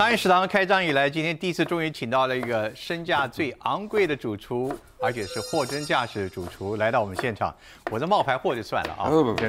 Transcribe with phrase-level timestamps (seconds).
[0.00, 7.54] 大业食堂开张以来，今天第一次终于请到了一个身价最昂贵的主厨，而且是货真价实的主厨来到我们现场。
[7.90, 9.44] 我这冒牌货就算了啊，不不不，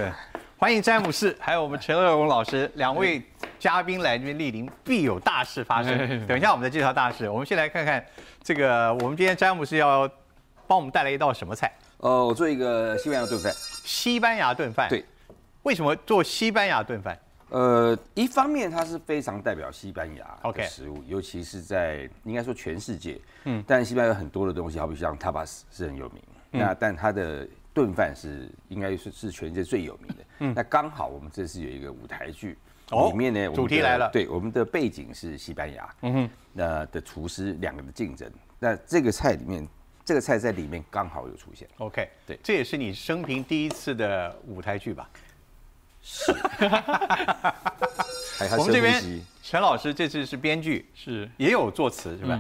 [0.57, 3.23] 欢迎詹姆士，还有我们陈乐荣老师两位
[3.59, 6.27] 嘉宾来这边莅临，必有大事发生。
[6.27, 8.05] 等一下我们再介绍大事，我们先来看看
[8.43, 10.05] 这个，我们今天詹姆士要
[10.67, 11.73] 帮我们带来一道什么菜？
[11.99, 13.53] 呃，我做一个西班牙炖饭。
[13.85, 14.89] 西班牙炖饭。
[14.89, 15.05] 对。
[15.63, 17.17] 为什么做西班牙炖饭？
[17.51, 30.15] 呃，一方面它是非常代表西班牙 OK 食物，尤其是在应该说全世界，嗯，但西班牙有很多的东西，好比像 tapas 是很有名，那但它的炖饭是应该是是全世界最有名的。
[30.39, 32.57] 嗯，那刚好我们这次有一个舞台剧，
[32.89, 39.67] 里面呢主题来了，对，我们的背景是西班牙，嗯哼，那的厨师两个的竞争，那这个菜里面，
[40.05, 41.67] 这个菜在里面刚好有出现。
[41.79, 42.39] OK，对。
[42.41, 45.09] 这也是你生平第一次的舞台剧吧？
[46.03, 46.31] 是，
[48.57, 49.01] 我们这边
[49.43, 51.29] 陈老师这次是编剧，是。
[51.37, 52.39] 也有作词是吧？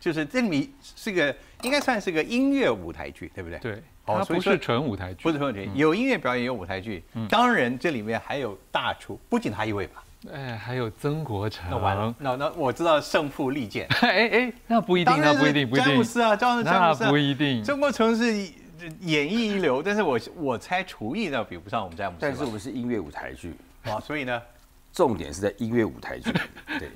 [0.00, 7.02] 就是这里是个应该算是个音乐舞台剧，对不对？，对，它不是纯舞台剧，不是纯舞台剧，有音乐表演，有舞台剧。
[7.28, 10.04] 当然这里面还有大厨，不仅他一位吧？
[10.32, 16.62] 哎，还有曾国成，那完了，那那我知道胜负利剑， 哎哎，那不一定，那不一定，不一定，詹姆斯啊，詹姆
[16.94, 18.48] 斯那不一定，曾国成是
[19.00, 22.18] 演艺一流， 但是我我猜厨艺呢比不上我们詹姆斯。
[22.20, 24.40] 但是我们是音乐舞台剧，啊，所以呢，
[24.92, 26.32] 重点是在音乐舞台剧，
[26.78, 26.90] 对，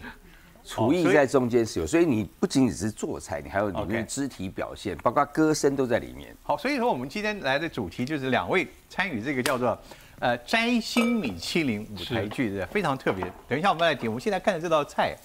[0.65, 6.35] 厨艺在中间是有，所以你不仅仅是做菜，你还有里面肢体表现，包括歌声都在里面。
[6.43, 9.77] 好，所以说我们今天来的主题就是两位参与这个叫做
[10.21, 13.25] 呃摘星米其林舞台剧的，非常特别。
[13.49, 15.17] 等一下我们来点，我们现在看的这道菜，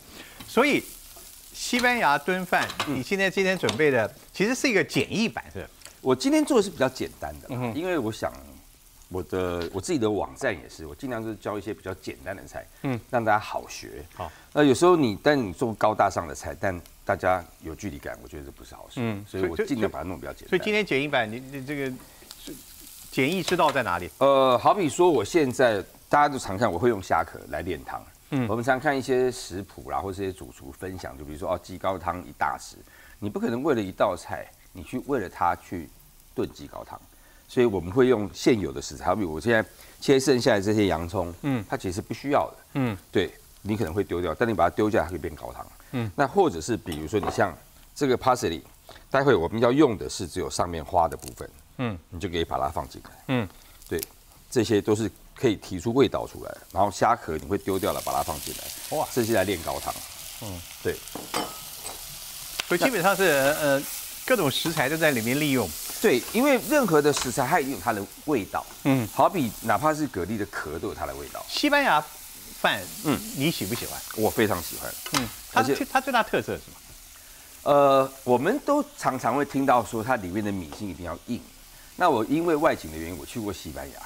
[0.47, 0.83] 所以
[1.53, 5.69] 西班牙炖饭，你现在今天准备的其实是一个简易版是吧？
[6.01, 8.31] 我今天做的是比较简单的嗯，因为我想
[9.09, 14.03] 我的我自己的网站也是，我尽量就是教一些比较简单的菜，嗯，让大家好学。
[14.15, 18.99] 好，那有时候你但你做高大上的菜，但大家有距离感，我觉得这不是好事。
[19.01, 20.49] 嗯嗯，所以我尽量把它弄比较简单。
[20.49, 21.85] 所以今天简易版，你你这个
[22.39, 22.53] 是
[23.11, 24.09] 简易之道在哪里？
[24.17, 28.05] 呃，好比说我现在大家都常看，我会用虾壳来炼汤。
[28.31, 32.75] 嗯，我们常看一些食谱啦，或者这些主厨分享，就比如说哦，鸡高汤一大匙，
[33.19, 34.45] 你不可能为了一道菜，
[34.77, 35.89] 你去为了它去
[36.35, 37.01] 炖鸡高汤，
[37.47, 39.67] 所以我们会用现有的食材，好比我现在
[39.99, 42.93] 切剩下的这些洋葱，嗯，它其实不需要的，嗯。
[42.93, 43.33] 嗯，对
[43.63, 47.51] 你可能会丢掉，但你把它丢掉，它可以变高汤，嗯，那或者是比如说你像
[47.95, 48.61] 这个 parsley，
[49.09, 51.93] 待会我们要用的是只有上面花的部分，嗯。
[51.93, 53.43] 嗯，你就可以把它放进来，嗯。
[53.43, 53.49] 嗯，
[53.89, 53.99] 对，
[54.51, 59.03] 这些都是可以提出味道出来，然后虾壳你会丢掉了，把它放进来，哇。
[59.03, 59.91] 哇，这些来炼高汤，
[60.43, 60.95] 嗯嗯，对，
[62.67, 63.81] 所以基本上是呃
[64.27, 65.67] 各种食材都在里面利用。
[66.01, 72.03] 对，因为任何的食材它有它的味道，嗯嗯，好比哪怕是蛤蜊的壳都有它的味道，西班牙
[72.59, 73.97] 饭，嗯嗯，你喜不喜欢？
[74.17, 74.93] 我非常喜欢。
[75.13, 76.77] 嗯，它它最大特色是什么？
[77.63, 81.41] 呃，我们都常常会听到说它里面的米心一定要硬。
[81.95, 83.99] 那我因为外景的原因，我去过西班牙，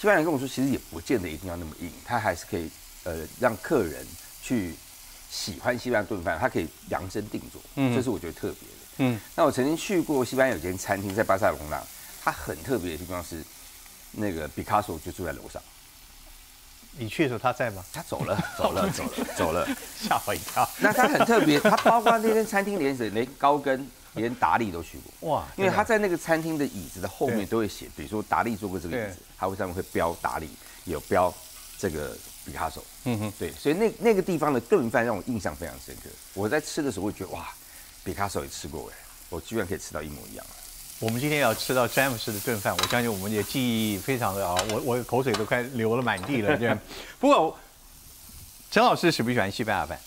[0.00, 2.68] 西班牙跟我说，其实也不见得一定要那么硬，它还是可以
[3.04, 4.04] 呃让客人
[4.42, 4.74] 去
[5.30, 8.75] 喜欢西班牙炖饭，它可以量身定做，嗯这是我觉得特别的。
[8.98, 11.82] 嗯，那我曾经去过西班牙有间餐厅，在巴塞隆纳，
[12.22, 13.42] 它很特别的地方是，
[14.12, 15.60] 那个毕卡索就住在楼上，
[16.98, 17.84] 你去的时候他在吗？
[17.92, 19.68] 他走了，走了，走了，走了。
[20.00, 20.68] 吓我一跳！
[20.78, 25.30] 那他很特别，他包括那间餐厅连连高跟连达利都去过。
[25.30, 30.48] 哇，因为他在那个餐厅的椅子的后面都会写，比如说达利坐过这个椅子，他会上面会标达利，
[30.84, 31.32] 有标
[31.78, 36.08] 这个毕卡索，嗯哼，对，所以那那个地方的炖饭让我印象非常深刻。
[36.32, 37.46] 我在吃的时候会觉得哇，
[38.06, 38.94] 毕卡索也吃过哎，
[39.30, 40.46] 我居然可以吃到一模一样。
[41.00, 46.56] 我们今天要吃到詹姆斯的炖饭，我相信我们也记忆非常的啊，我我口水都快流了满地了。
[46.56, 46.78] 这样，
[47.18, 47.58] 不过
[48.70, 49.98] 陈老师喜不喜欢西班牙饭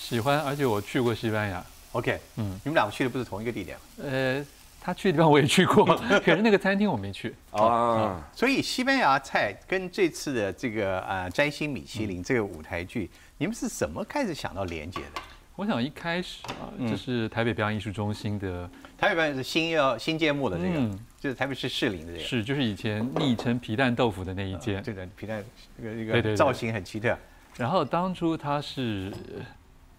[0.00, 1.62] 喜欢，而且我去过西班牙
[1.92, 4.42] ，？OK，嗯嗯，你们两个去的不是同一个地点呃，
[4.80, 5.84] 他去的地方我也去过，
[6.24, 7.34] 可是那个餐厅我没去。
[7.50, 15.20] 哦，所以西班牙菜跟这次的这个呃摘星米其林这个舞台剧，你们是怎么开始想到连接的？
[15.54, 24.82] 我想一开始啊，就是台北表演艺术中心的，台北表演是新要新建幕的这个，嗯就是台北市士林的这个，是就是以前昵称皮蛋豆腐的那一间。
[24.82, 25.44] 这个皮蛋
[25.76, 27.16] 这个这对对对个造型很奇特。
[27.58, 29.44] 然后当初它是呃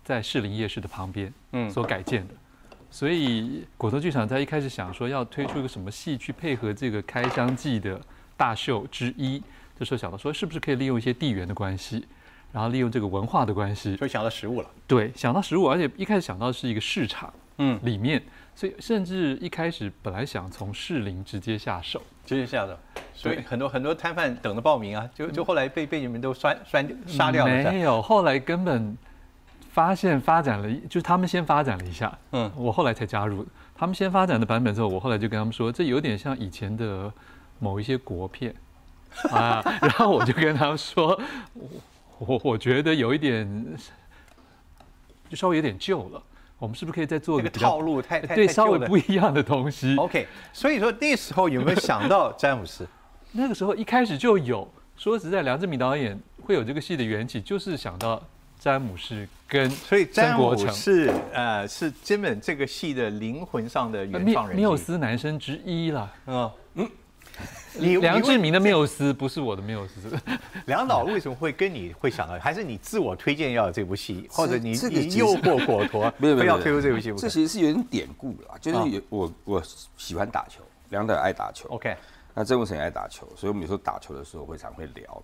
[0.04, 2.34] 在士林夜市的旁边，嗯嗯，所改建的，
[2.90, 8.02] 所以果头剧场在一开始想说要推出一个什么戏去配合这个开箱季的
[8.36, 9.42] 大秀之一，
[9.78, 12.06] 这时候想到说是不是可以利用一些地缘的关系，
[12.54, 14.70] 然后利用这个文化的关系，就想到食物了。
[14.88, 18.22] 对，想到食物，而且一开始想到是一个市场嗯，里面，
[18.56, 22.78] 所以甚至一开始本来想从士林直接下手，直接下手，
[23.14, 27.52] 所以很多很多摊贩等着报名啊，就就后来被被你们都摔摔杀掉了。
[27.52, 28.96] 没有，后来根本
[29.72, 33.44] 发现发展了，就是他们先发展了一下，嗯，我后来才加入。
[33.76, 37.12] 他们先发展的版本之后，我后来就跟他们说，这有点像以前的
[37.58, 38.54] 某一些国片。
[39.30, 41.20] 啊， 然后我就跟他们说，
[42.20, 43.48] 我我我觉得有一点，
[45.30, 46.22] 就稍微有点旧了，
[46.60, 52.88] 我们是不是可以再做一个套路太太对稍微不一样的东西？OK，所以说那时候有没有想到 詹姆斯？
[53.32, 58.22] 那个时候一开始就有，说实在，梁志敏导演会有这个戏的缘起，就是想到
[58.60, 60.74] 詹姆斯跟所以詹姆曾国成。
[60.74, 64.60] 是呃是根本这个戏的灵魂上的原缪创人物。
[64.62, 66.52] 缪斯男生之一啦，嗯嗯，
[67.76, 70.16] 你梁志明的缪斯不是我的缪斯，
[70.66, 72.38] 梁导为什么会跟你会想到？
[72.40, 77.14] 还是你自我推荐要有这部戏，或者你你诱惑果陀没有没有，推出这部戏？
[77.18, 79.64] 这其实是有点典故啦，就是我我
[79.98, 81.96] 喜欢打球，梁导也爱打球，OK，
[82.34, 85.24] 那郑文成也爱打球，所以我们有时候打球的时候会常会聊。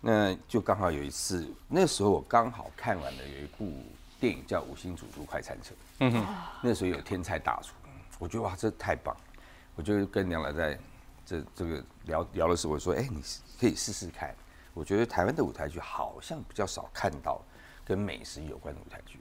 [0.00, 3.72] 那就刚好有一次，那时候我刚好看完了有一部
[4.20, 6.26] 电影叫《五星主厨快餐车》，嗯哼，
[6.62, 7.72] 那时候有天才大厨，
[8.18, 9.20] 我觉得哇，这太棒了，
[9.74, 10.78] 我就跟梁导在
[11.26, 13.20] 这这个聊聊的时候，我说，哎、你
[13.60, 14.34] 可以试试看。
[14.72, 17.42] 我觉得台湾的舞台剧好像比较少看到
[17.84, 19.18] 跟美食有关的舞台剧。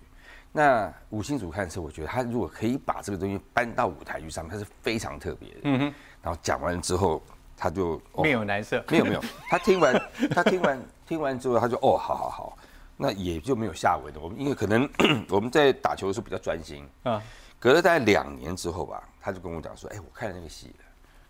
[0.52, 5.60] 那五星主看的时候，我觉得他如果可以把这个东西搬到舞台剧上面，它是非常特别的。
[5.63, 5.94] 嗯哼。
[6.22, 7.22] 然后讲完之后，
[7.57, 8.84] 他就、哦面有难色。
[8.90, 12.57] 没有没有，他听完他听完听完之后，他就哦，好好好，
[12.98, 14.19] 那也就没有下文了。
[14.19, 14.90] 我们因为可能
[15.30, 17.24] 我们在打球的时候比较专心啊啊，
[17.60, 20.85] 隔了大概两年之后吧，他就跟我讲说，哎，我看了那个戏了，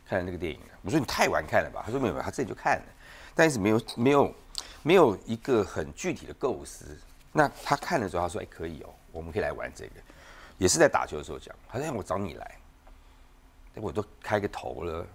[0.08, 0.68] 看了那个电影了。
[0.82, 1.84] 我说你太晚看了吧？
[1.86, 2.86] 他说没有，没有他自己就看了，
[3.34, 4.36] 但是没有没有
[4.84, 6.98] 没有一个很具体的构思。
[7.32, 9.94] 那他看的时候，他说，哎，可以哦，我们可以来玩这个，
[10.58, 11.54] 也是在打球的时候讲。
[11.68, 12.56] 他说，哎，我找你来，
[13.76, 15.06] 我都开个头了。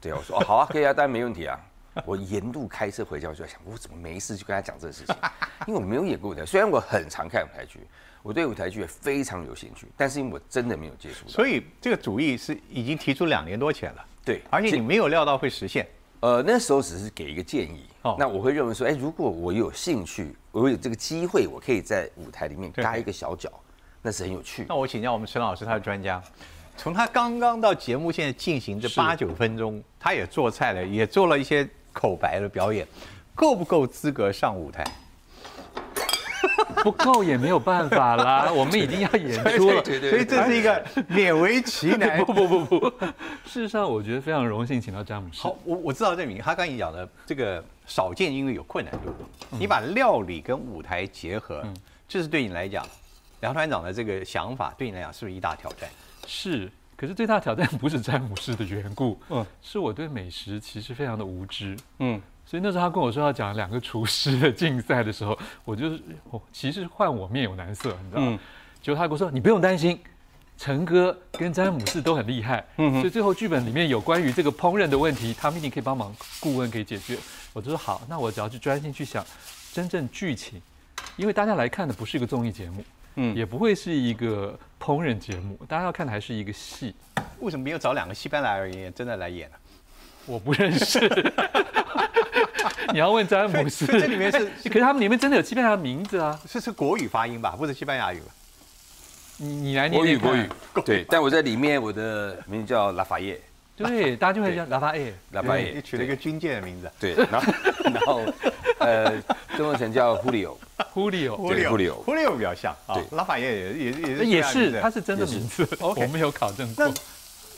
[0.00, 1.58] 对啊，我说哦好啊，可以啊，当然没问题啊。
[2.06, 5.14] 我沿路开车回家，我就在想，我怎么没事就跟他讲这个事情？
[5.66, 7.80] 因为我没有演过舞台，虽然我很常看舞台剧，
[8.22, 11.28] 我对舞台剧也非常有兴趣，但是因为我真的没有接触。
[11.28, 15.84] 所以这个主意是已经提出两年多前了，对，而且你没有料到会实现。
[16.20, 23.50] 呃那时候只是给一个建议，哦那我会认为说，哎，如果我有兴趣，我有这个机会，我可以在舞台里面搭一个小角，
[24.02, 24.76] 那是很有趣那。
[24.76, 26.22] 我请教我们陈老师，他的专家。
[26.76, 32.86] 从他刚刚到节目现在进行这八九分钟，他也做菜了，也做了一些口白的表演，
[33.34, 34.84] 够不够资格上舞台？
[36.82, 39.84] 不够也没有办法啦， 我们已经要演出了。
[39.84, 42.24] 所以这是一个勉为其难。
[42.24, 42.88] 不不不不，
[43.44, 45.42] 事实上我觉得非常荣幸请到詹姆斯。
[45.42, 49.14] 好，我我知道这名，他刚才讲的这个少见，因为有困难度。
[49.58, 51.64] 你把料理跟舞台结合，
[52.08, 52.86] 这是对你来讲，
[53.40, 55.88] 梁团长的这个想法对你来讲是不是一大挑战？
[56.26, 66.00] 是，可是最大挑战不是詹姆士的缘故，嗯嗯，是我对美食其实非常的无知，嗯，所以那时候他跟我说要讲两个厨师的竞赛的时候， 我就是
[66.30, 68.28] 我其实换我面有难色，你知道吗？
[68.32, 68.38] 嗯
[68.82, 69.96] 结果他跟我说你不用担心。
[70.58, 77.16] 陈哥跟詹姆斯都很厉害，所以最后剧本里面有关于这个烹饪的问题，他们一定可以帮忙顾问可以解决。
[77.54, 79.24] 我就说好，那我只要去专心去想
[79.72, 80.60] 真正剧情，
[81.16, 86.94] 因为大家来看的不是一个综艺节目，嗯嗯，也不会是一个烹饪节目，大家要看的还是一个戏。
[87.38, 89.56] 为什么没有找两个西班牙人演真的来演呢？
[90.30, 91.00] 我不认识，
[92.92, 93.84] 你要问詹姆斯。
[93.84, 94.38] 这里面是
[94.68, 98.26] 可是他们里面真的有西班牙的名字啊，是是国语发音吧，不是西班牙语吧？
[99.38, 100.48] 你你来念国语国语，
[100.84, 103.40] 对，但我在里面我的名字叫拉法叶，
[103.76, 106.88] 对， 大家就会叫拉法叶，拉法叶你取了一个军舰的名字。
[107.00, 107.52] 对，然后
[107.92, 108.22] 然后
[108.78, 109.20] 呃，
[109.56, 115.68] 中文成叫 Julio，Julio，Julio 胡里奥比较像啊对，拉法叶也也也是他是真的名字。
[115.80, 116.86] 我们有考证过。
[116.86, 116.94] 那。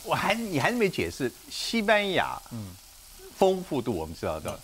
[0.05, 2.75] 我还你还是没解释西班牙，嗯，
[3.37, 4.59] 丰富度我们知道的，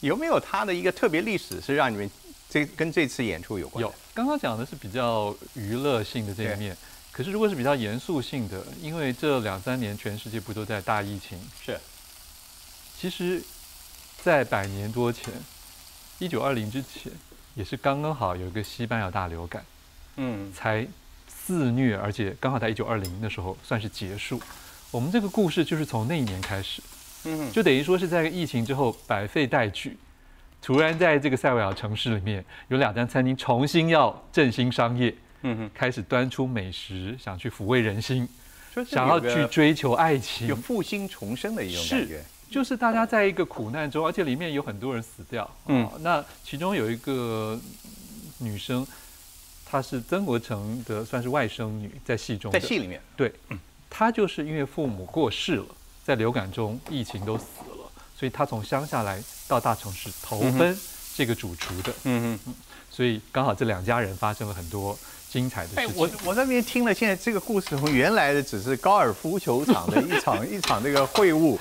[0.00, 2.10] 有没有它的一个特别历史是让你们
[2.48, 3.82] 这跟这次演出有关？
[3.82, 6.76] 有，刚刚讲的是比较娱乐性的这一面，
[7.10, 11.78] 可是如果是比较严肃性的，因为这两三年全世界不都在大疫情，是。
[12.96, 13.42] 其实，
[14.22, 15.34] 在百年多前，
[16.18, 17.12] 一九二零之前，
[17.54, 19.64] 也是刚刚好有一个西班牙大流感，
[20.16, 20.86] 嗯，才
[21.28, 24.40] 肆虐，而且刚好在一九二零的时候算是结束。
[24.94, 26.80] 我们这个故事就是从那一年开始，
[27.24, 29.98] 嗯就等于说是在疫情之后百废待举，
[30.62, 38.28] 突然在这个塞维尔城市里面有两家餐厅重新要振兴商业，嗯哼，开始端出美食，想去抚慰人心，
[38.88, 40.46] 想要去追求爱情。
[40.46, 42.22] 有，复兴重生的一种感觉。
[42.48, 45.50] 就是大家在一个苦难中，而且里面有很多人死掉。
[45.66, 45.90] 嗯。
[45.92, 47.60] 嗯，那其中有一个
[48.38, 48.86] 女生，
[49.66, 53.32] 她是曾国成的算是外甥女，在戏中在戏里面，对，
[53.96, 55.66] 她就是因为父母过世了，
[56.04, 57.44] 在流感中疫情都死
[57.78, 60.76] 了，所以他从乡下来到大城市投奔
[61.14, 61.92] 这个主厨的。
[62.02, 62.54] 嗯嗯，
[62.90, 64.98] 所以刚好这两家人发生了很多
[65.30, 65.96] 精彩的事情。
[65.96, 71.56] 我我那边听了，现在这个故事从原来的只是高尔夫球场的一场 一场那个会晤，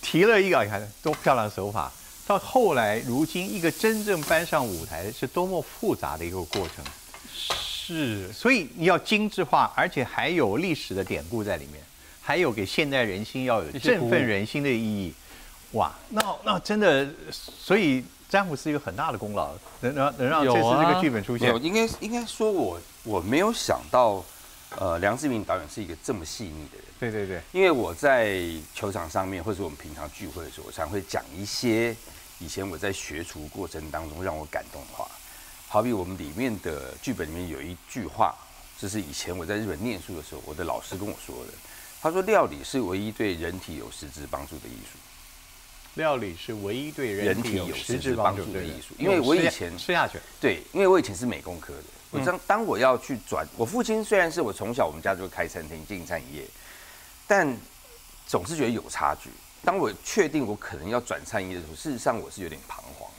[0.00, 1.92] 提了一个你看多漂亮的手法，
[2.26, 6.82] 到后来如今一个真正搬上舞台是多么复杂的一个过程。
[7.86, 11.80] 是，所以你要精致化，而且还有历史的典故在里面，
[12.20, 15.14] 还有给现代人心要有振奋人心的意义。
[15.70, 21.48] 哇，那那真的，所以詹姆斯有很大的功劳，能能能让这次这个剧本出现。
[21.48, 24.24] 有，应该应该说我我没有想到，
[24.80, 26.86] 呃，梁志明导演是一个这么细腻的人。
[26.98, 28.36] 对对对，因为我在
[28.74, 31.94] 球场上面，或者我们平常聚会的时候，我常会讲一些
[32.40, 35.06] 以前我在学厨过程当中让我感动的话。
[35.68, 38.34] 好比我们里面的剧本里面有一句话，
[38.78, 41.52] 这是以前我在日本念书的时候，我的老师跟我说的。
[42.00, 44.98] 他说：“料理是唯一对人体有实质帮助的艺术。”
[45.94, 48.94] 料理是唯一对人体有实质帮助的艺术。
[48.98, 51.84] 因为我以前吃下去，对，因为我以前是美工科的。
[52.10, 56.46] 我当当我要去转，我父亲虽然是我从小我们家就开餐厅经营餐饮业，
[57.26, 57.56] 但
[58.26, 59.30] 总是觉得有差距。
[59.64, 63.10] 当我确定我可能要转餐饮业的时候，事实上我是有点彷徨。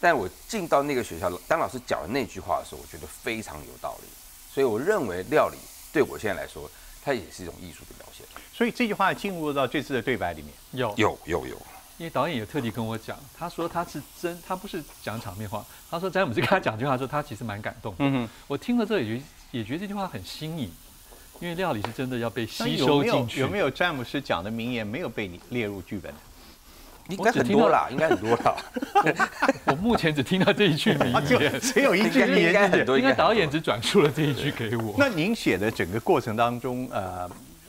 [0.00, 4.08] 但我进到那个学校，当老师讲的那句话的时候，我觉得非常有道理。
[4.52, 5.56] 所以我认为料理
[5.92, 6.70] 对我现在来说，
[7.04, 8.26] 它也是一种艺术的表现。
[8.52, 11.56] 所以这句话进入到这次的对白里面，有有有有。
[11.96, 15.66] 因为导演也特地跟我讲，他说他是真，他不是讲场面话。
[15.90, 17.92] 他说詹姆斯跟他讲这句话，说他其实蛮感动。
[17.98, 20.72] 嗯哼，我听了这也也觉得这句话很新颖，
[21.40, 23.40] 因为料理是真的要被吸收进去。
[23.40, 26.14] 有没有詹姆斯讲的名言没有被你列入剧本？
[27.08, 28.56] 应该很多啦，应该很多啦。
[29.64, 32.98] 我目前只听到这一句名言，只有一句名言，应该很多。
[32.98, 34.94] 应该导演只转述了这一句给我。
[34.98, 37.28] 那您写的整个过程当中，呃，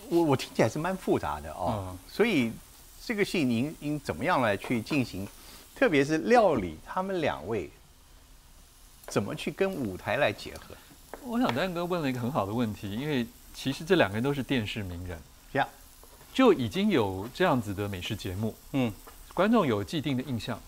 [0.10, 1.96] 我我听起来是蛮复杂的哦。
[2.08, 2.52] 所以
[3.06, 5.26] 这个戏您您怎么样来去进行？
[5.74, 7.70] 特别是料理，他们两位
[9.08, 10.76] 怎么去跟舞台来结合？
[11.24, 15.18] 我想丹哥问了一个很好的问题，因为其实这两个人都是电视名人，
[15.54, 15.68] 这样
[16.34, 18.92] 就已经有这样子的美食节目，嗯。
[19.40, 20.60] 观众有既定的印象，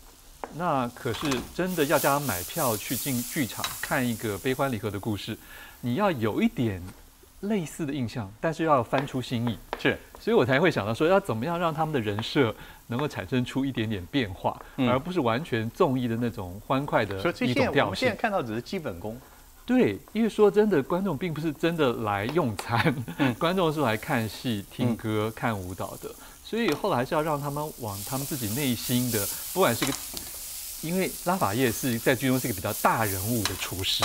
[0.56, 5.38] 那可是真的要叫他买票去进剧场看一个悲欢离合的故事，
[5.82, 6.82] 你要有一点
[7.42, 9.60] 类似的印象，但是要翻出新意。
[9.78, 12.56] 是，所以我才会想到说，要怎么样让他们的人设
[12.88, 17.84] 能够产生出一点点变化，而不是完全综艺的那种欢快的一种调性。
[17.84, 19.20] 我们现在看到只是基本功。
[19.66, 22.96] 对，因为说真的，观众并不是真的来用餐，
[23.38, 26.10] 观众是来看戏、听歌、看舞蹈的。
[26.52, 29.94] 所以后来还是要让他们往他们自己内心的，不管是个，
[30.82, 34.04] 因为拉法叶是在剧中是一个比较大人物的厨师，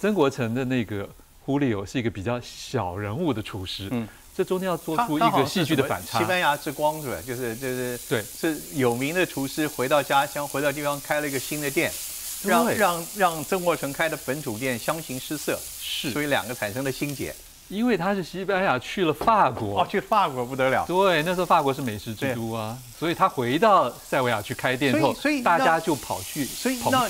[0.00, 1.08] 曾国成的那个
[1.40, 4.06] 胡里欧是一个比较小人物的厨师，嗯，
[4.36, 6.20] 这中间要做出一个戏剧的反差。
[6.20, 7.16] 西班牙之光是吧？
[7.26, 11.90] 就是就是对，是有名的厨师回到家乡，回到地方开了一个新的店，
[12.44, 17.34] 让让让曾国成开的本土店相形失色，是，所以两个产生了心结。
[17.68, 20.84] 因为他是西班牙去了法国哦，去法国不得了。
[20.86, 27.08] 对，那时候法国是美食之都啊，所以他回到塞维亚去开店后，所以大家就跑去所以那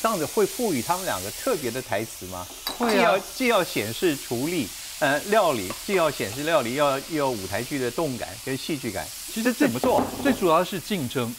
[0.00, 2.46] 这样子会赋予他们两个特别的台词吗？
[2.78, 4.68] 会啊，既要既要显示厨力，
[5.00, 9.06] 呃，料理，既要显示料理，要又要舞台剧的动感跟戏剧感。
[9.32, 10.02] 其实怎么做？
[10.22, 11.34] 最主要是竞争。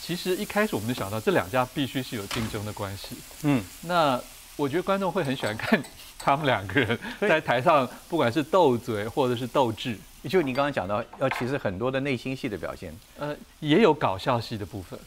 [0.00, 3.08] 其实一开始我们就想到这两家必须是有竞争的关系。
[3.42, 4.18] 嗯，那
[4.56, 5.82] 我觉得观众会很喜欢看。
[6.18, 9.96] 他们两个人在台上，不管是斗嘴或者是斗智，
[10.28, 14.98] 就你刚刚讲到，要其实很多的内心戏的表现，呃，也有搞笑戏的部分。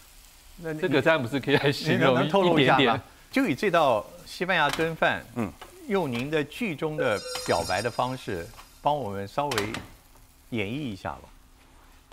[0.57, 3.01] 那这个詹姆斯可以来形容一点点。
[3.31, 5.51] 就以这道西班牙炖饭，嗯，
[5.87, 8.45] 用您的剧中的表白的方式，
[8.81, 9.69] 帮我们稍微
[10.49, 11.21] 演绎一下吧。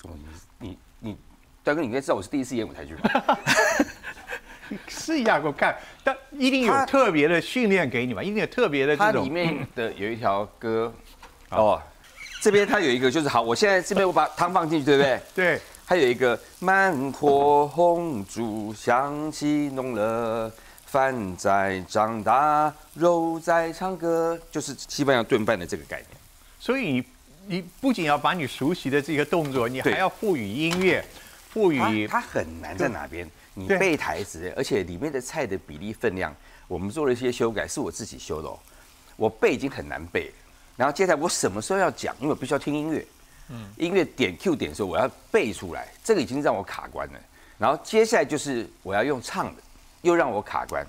[0.05, 1.17] 你你你，
[1.65, 3.39] 大哥，你应该知道我是第一次演舞台剧吧？
[4.87, 9.23] 试一下给我看，但一定有特别的训练给你嘛，一定有特别的这种。
[9.23, 10.93] 它里面的有一条歌，
[11.51, 11.81] 哦，
[12.41, 15.21] 这边它有一个就是好，我现在这边我把汤放进去，对不对？
[15.35, 15.61] 对。
[15.85, 20.53] 还有一个慢火红烛，香气浓了，
[20.85, 26.09] 饭在长大，肉在唱歌，就是西班牙炖饭的这个概念。
[26.61, 27.05] 所以你
[27.47, 31.03] 你不仅要把你熟悉的这个动作，你还要赋予音乐，
[31.49, 33.27] 赋予它很难在哪边？
[33.59, 36.33] 你背台词，而且里面的菜的比例分量，
[36.69, 38.57] 我们做了一些修改，是我自己修的哦。
[39.17, 40.33] 我背已经很难背，
[40.77, 43.05] 然后接下来我什么时候要讲，因为我必须要听音乐，
[43.49, 47.19] 嗯，音乐点 Q 点的时候我要背出来，这个已经让我卡关了。
[47.59, 49.63] 然后接下来就是我要用唱的，
[50.03, 50.87] 又让我卡关，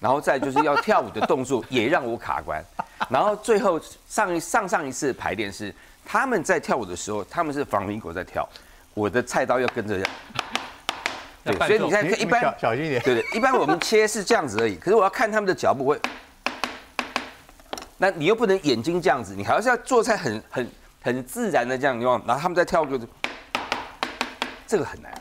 [0.00, 2.60] 然后再就是要跳舞的动作也让我卡关，
[3.08, 5.72] 然后最后上一上上一次排练是
[6.04, 8.48] 他们在跳舞的时候，他们是防民狗在跳，
[8.92, 10.04] 我的菜刀要跟着。
[11.52, 13.02] 对，所以你看一般小心一点。
[13.02, 14.76] 对对，一般我们切是这样子而已。
[14.76, 16.00] 可是我要看他们的脚步会，
[17.96, 20.70] 那你又不能眼睛这样子，你还是要做菜很很
[21.02, 23.00] 很自然的这样，你往，然后他们再跳个，
[24.66, 25.12] 这个很难。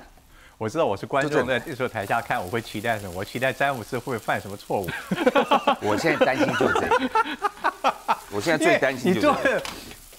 [0.57, 3.13] 我知道我是观众，在这时候台下看，我会期待什么？
[3.15, 4.89] 我期待詹姆斯会不会犯什么错误？
[5.81, 7.09] 我现在担心就是这个，
[8.31, 9.63] 我现在最担心就这个。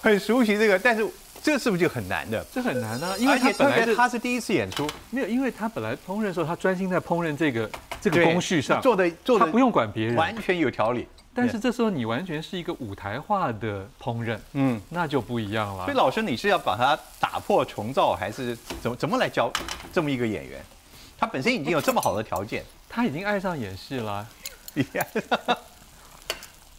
[0.00, 1.04] 很熟悉这个，但是
[1.48, 2.44] 这是不是就很难的？
[2.52, 7.70] 这很难啊，因为他本来他是第一次演出，没有，因为他本来烹饪的时候，他专心在烹饪这个
[8.02, 11.08] 这个工序上，做的做的不用管别人，完全有条理。
[11.32, 15.86] 但是这时候你完全是一个舞台化的烹饪，嗯，那就不一样了。
[15.86, 19.50] 所以老师，你是要把它打破重造，还是怎么怎么来教
[19.90, 20.62] 这么一个演员？
[21.16, 24.28] 他本身已经有这么好的条件，他已经爱上演戏了，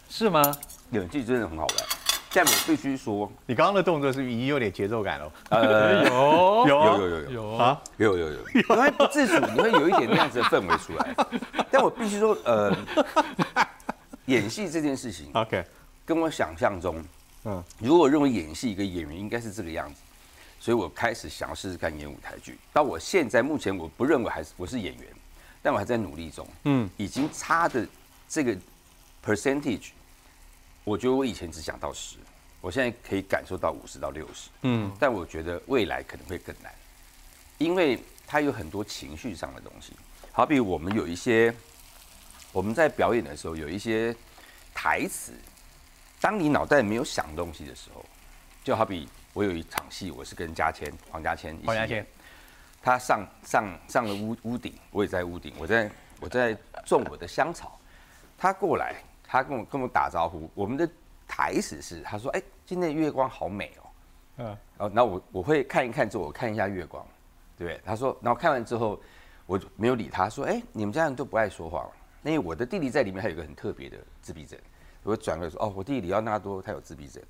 [0.08, 0.56] 是吗？
[0.92, 1.99] 演技真的很好玩。
[2.32, 5.32] 但我必须说，你刚刚的动作是已经有点节奏感了。
[5.48, 11.14] 呃，有有有有有有啊，有有有，因为不自主你会有一点那样子的氛围出来。
[11.72, 12.72] 但我必须说，呃，
[14.26, 15.64] 演戏这件事情，OK，
[16.06, 17.02] 跟我想象中，
[17.46, 20.00] 嗯，如果认为演戏一个演员应该是这个样子，
[20.60, 22.56] 所以我开始想要试试看演舞台剧。
[22.72, 25.04] 到我现在目前，我不认为还是我是演员，
[25.60, 26.46] 但我还在努力中。
[26.62, 27.84] 嗯，已经差的
[28.28, 28.56] 这个
[29.26, 29.88] percentage。
[30.90, 32.16] 我觉得我以前只想到十，
[32.60, 36.74] 我现在可以感受到五十到六十，嗯，但我觉得未来可能会更难，
[37.58, 39.92] 因为它有很多情绪上的东西，
[40.32, 41.54] 好比我们有一些
[42.50, 44.12] 我们在表演的时候有一些
[44.74, 45.32] 台词，
[46.20, 48.04] 当你脑袋没有想东西的时候，
[48.64, 52.04] 就好比我有一场戏，我是跟嘉谦黄嘉谦，黄嘉谦，
[52.82, 56.52] 他上上上了屋屋顶，我也在屋顶，我在我在
[56.84, 57.78] 种我的香草，
[58.36, 58.96] 他过来。
[59.30, 60.90] 他跟我跟我打招呼，我们的
[61.28, 63.86] 台词是他说：“哎，今天的月光好美哦。”
[64.38, 64.46] 嗯，
[64.76, 67.06] 然后那我我会看一看之后，我看一下月光，
[67.56, 67.80] 对不对？
[67.84, 69.00] 他说，然后看完之后，
[69.46, 71.88] 我就没有理他，说：“哎，你们家人都不爱说话，
[72.24, 74.58] 因为我的弟弟在里面还有一个很特别的自闭症。”
[75.04, 77.22] 我转过来说：“哦，我弟弟里奥纳多他有自闭症。”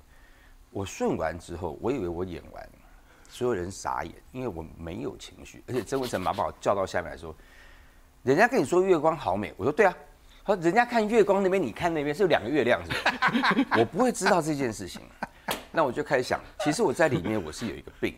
[0.71, 2.69] 我顺完之后，我以为我演完，
[3.29, 7.35] 所有人傻眼，因为我没有情绪，而且曾文成马把我叫到下面来说
[8.23, 9.95] ：“人家跟你说月光好美。”我说：“对啊。”
[10.55, 13.13] 人家看月光那边，你看那边是有两个月亮，是吧？
[13.77, 15.01] 我不会知道这件事情，
[15.71, 18.15] 那我就开始想，其实我在里面我是有一个病，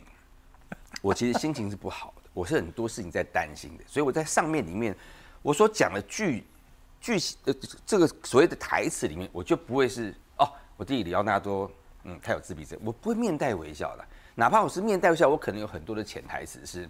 [1.02, 4.96] 我其实心情是不好的，我是很多事情在担心的，所以我在上面里面，
[5.42, 6.46] 我所讲的句
[7.02, 7.54] 句呃
[7.86, 11.70] 这个所谓的台词里面，我就不会是哦，我弟弟里奥纳多，
[12.04, 16.90] 嗯，他有自闭症，我不会面带微笑的，哪怕我是面带微笑，我可能有很多的潜台词是，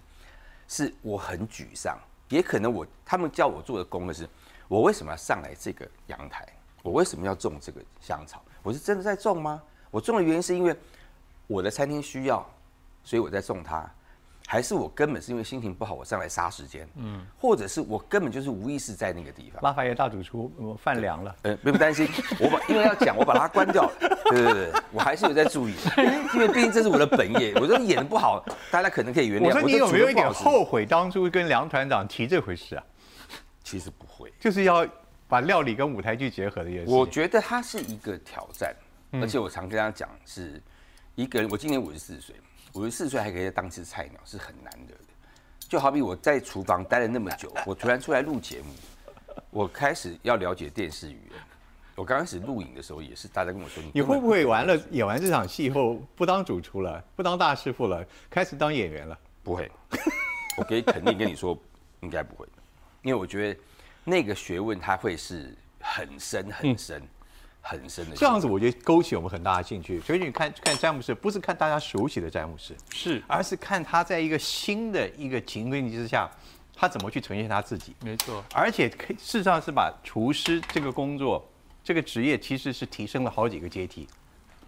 [0.68, 4.28] 是我很沮丧，也可能我他们叫我做的功的是。
[4.68, 6.46] 我为什么要上来这个阳台？
[6.82, 8.42] 我为什么要种这个香草？
[8.62, 9.62] 我是真的在种吗？
[9.90, 10.76] 我种的原因是因为
[11.46, 12.44] 我的餐厅需要，
[13.02, 13.88] 所以我在种它，
[14.46, 16.88] 还是我根本是因为心情不好，我上来杀时间？
[16.96, 19.62] 嗯，或者是我根本就是无意识在那个地方。
[19.62, 21.36] 拉法耶大主厨，我饭凉了。
[21.44, 22.06] 呃，不用担心，
[22.38, 23.90] 我把因为要讲，我把它关掉。
[24.30, 25.74] 对对对，我还是有在注意，
[26.34, 27.54] 因为毕竟这是我的本业。
[27.60, 29.46] 我说演的不好，大家可能可以原谅。
[29.46, 32.84] 我说你有没有一点后悔当初跟梁团长提这回事啊？
[33.74, 34.86] 其实不会，就是要
[35.26, 36.92] 把料理跟舞台剧结合的也是。
[36.92, 38.72] 我觉得它是一个挑战，
[39.14, 40.62] 而且我常跟大家讲，是
[41.16, 41.50] 一个人。
[41.50, 42.36] 我今年五十四岁，
[42.74, 45.00] 五十四岁还可以当次菜鸟，是很难得的。
[45.58, 48.72] 就好比我在厨房待了那么久， 我突然出来录节目，
[49.50, 51.40] 我开始要了解电视语言。
[51.96, 59.18] 我刚开始录影的时候，也是大家跟我说，你会不会完了演完这场戏以后，不当主厨了，不当大师傅了，开始当演员了？
[59.42, 59.68] 不会，
[60.58, 61.58] 我可以肯定跟你说，
[62.02, 62.46] 应该不会。
[63.04, 63.60] 因为我觉得
[64.02, 67.00] 那个学问它会是很深很深
[67.60, 68.16] 很深的。
[68.16, 70.00] 这样子我觉得勾起我们很大的兴趣。
[70.00, 76.30] 所以你看看詹姆斯，不是看大家熟悉的詹姆斯，是，而是看他在一个新的一个情境之下，
[76.74, 77.94] 他怎么去呈现他自己。
[78.02, 81.46] 没错，而且可以事实上是把厨师这个工作
[81.82, 84.08] 这个职业其实是提升了好几个阶梯。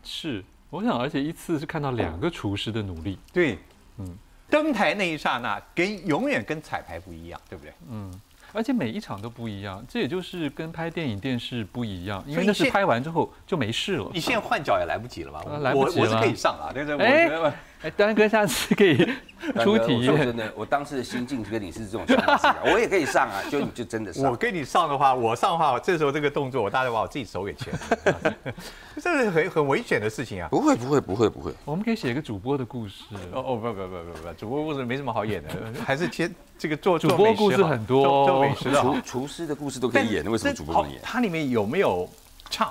[0.05, 3.19] 是，我想，而且一次是看到两个厨师的努力。
[3.33, 3.59] 对，
[3.99, 4.17] 嗯，
[4.49, 7.73] 登台那一刹那，跟永远跟彩排不一样，对不对？
[7.91, 8.21] 嗯。
[8.53, 14.11] 而且每一场都不一样，这也就是跟拍电影电视不一样，因为那是拍完之后就没事了。
[14.13, 15.43] 你现在换脚也来不及了吧？
[15.61, 17.07] 来不及了，我是可以上啊，对不对？
[17.07, 17.53] 哎。
[17.87, 18.97] 哎，丹哥下次可以
[19.63, 20.05] 出题。
[20.05, 24.29] 真的，我当时的心境跟你是这种想法，我也可以上啊，就你就真的上。
[24.29, 28.35] 我跟你上的话，我上的话，这时候这个动作，我大概把我自己手给切了，
[29.01, 30.49] 这是很很危险的事情啊。
[30.51, 33.05] 不会不会不会不会，我们可以写一个主播的故事。
[33.33, 35.51] 哦哦不不不不不，主播故事没什么好演的，
[35.85, 41.01] 还是先这个做主播故事很多，做美食的厨厨师的故事都可以演，为什么主播不能演？
[41.05, 42.09] 它里面有没有
[42.51, 42.69] 唱？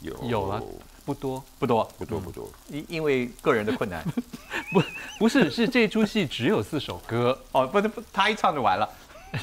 [0.00, 0.62] 有有了。
[1.08, 2.50] 不多，不多，不多不多。
[2.68, 4.04] 因因为个人的困难。
[4.70, 4.82] 不
[5.20, 8.86] 不是，是这出戏只有四首歌，哦，不是不，他一唱就完了。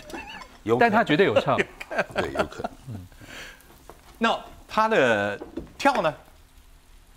[0.62, 1.58] 有，但他绝对有唱。
[2.13, 2.99] 对，有可能。
[4.19, 5.39] 那他的
[5.75, 6.13] 跳呢？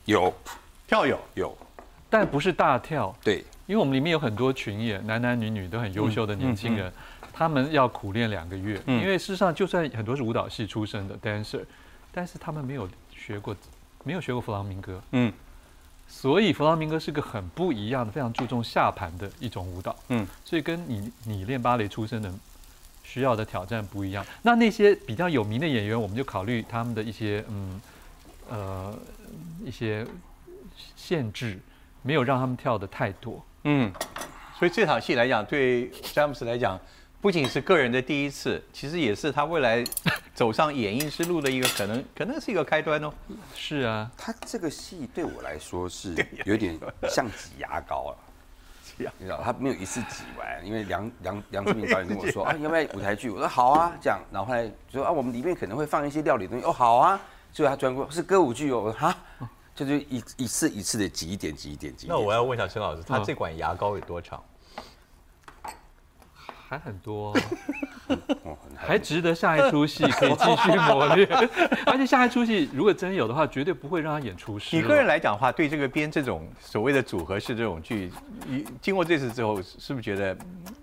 [0.06, 0.32] 有
[0.86, 1.58] 跳有，有，
[2.08, 6.90] 但不是大跳，对，因为我们里面有很多群演，男男女女都很优秀的年轻人，
[7.34, 8.80] 他们要苦练两个月。
[8.86, 11.62] 嗯因为事实上，就算很多是舞蹈系出身的 dancer，
[12.10, 13.54] 但是他们没有学过，
[14.04, 15.32] 没有学过弗朗明哥，嗯
[16.06, 19.94] 所以弗朗明哥是个很不一样的，非常注重下盘的一种舞蹈。
[20.08, 22.32] 嗯，所以跟你你练芭蕾出身的
[23.04, 24.24] 需要的挑战不一样。
[24.42, 27.80] 那那些比较有名的演员，我们就考虑他们的一些嗯
[28.48, 28.98] 呃
[29.64, 30.06] 一些
[30.96, 31.58] 限制，
[32.00, 33.44] 没有让他们跳的太多。
[33.64, 33.92] 嗯。
[34.58, 36.76] 所以这场戏来讲，对詹姆斯来讲，
[37.20, 39.82] 不仅是个人的第一次，其实也是他未来
[40.34, 43.12] 走上演艺之路的一个可能， 可能是一个开端哦。
[43.54, 46.78] 是啊，他这个戏对我来说是有点
[47.08, 48.14] 像挤牙膏啊。
[48.98, 53.30] 你知道，他没有一次挤完，因为梁梁梁志明导演跟我说 啊，要不要舞台剧？
[53.30, 57.20] 我说好啊，这样，然后后来就说啊，我们里面可能会放一些料理的东西，哦，好啊，
[57.52, 59.16] 所以他转过是歌舞剧哦，我说哈，
[59.74, 62.06] 就是一一次一次的挤一点挤一点挤。
[62.08, 64.42] 那我要问一下陈老师，他嗯这管牙膏有多长？
[66.68, 67.34] 还很多，
[68.44, 71.26] 哦还值得下一出戏可以继续磨练。
[71.86, 74.76] 而且下一出戏如果真有的话，绝对不会让他演出师。
[74.76, 78.12] 你个人来讲的话，对这个编这种所谓的组合式这种剧，
[78.46, 80.74] 你经过这次之后，是不是觉得嗯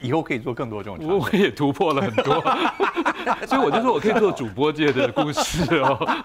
[0.00, 1.30] 以后可以做更多这种 我我？
[1.30, 2.40] 也突破了很多，
[3.46, 6.24] 所以我就说我可以做主播界的故事哦。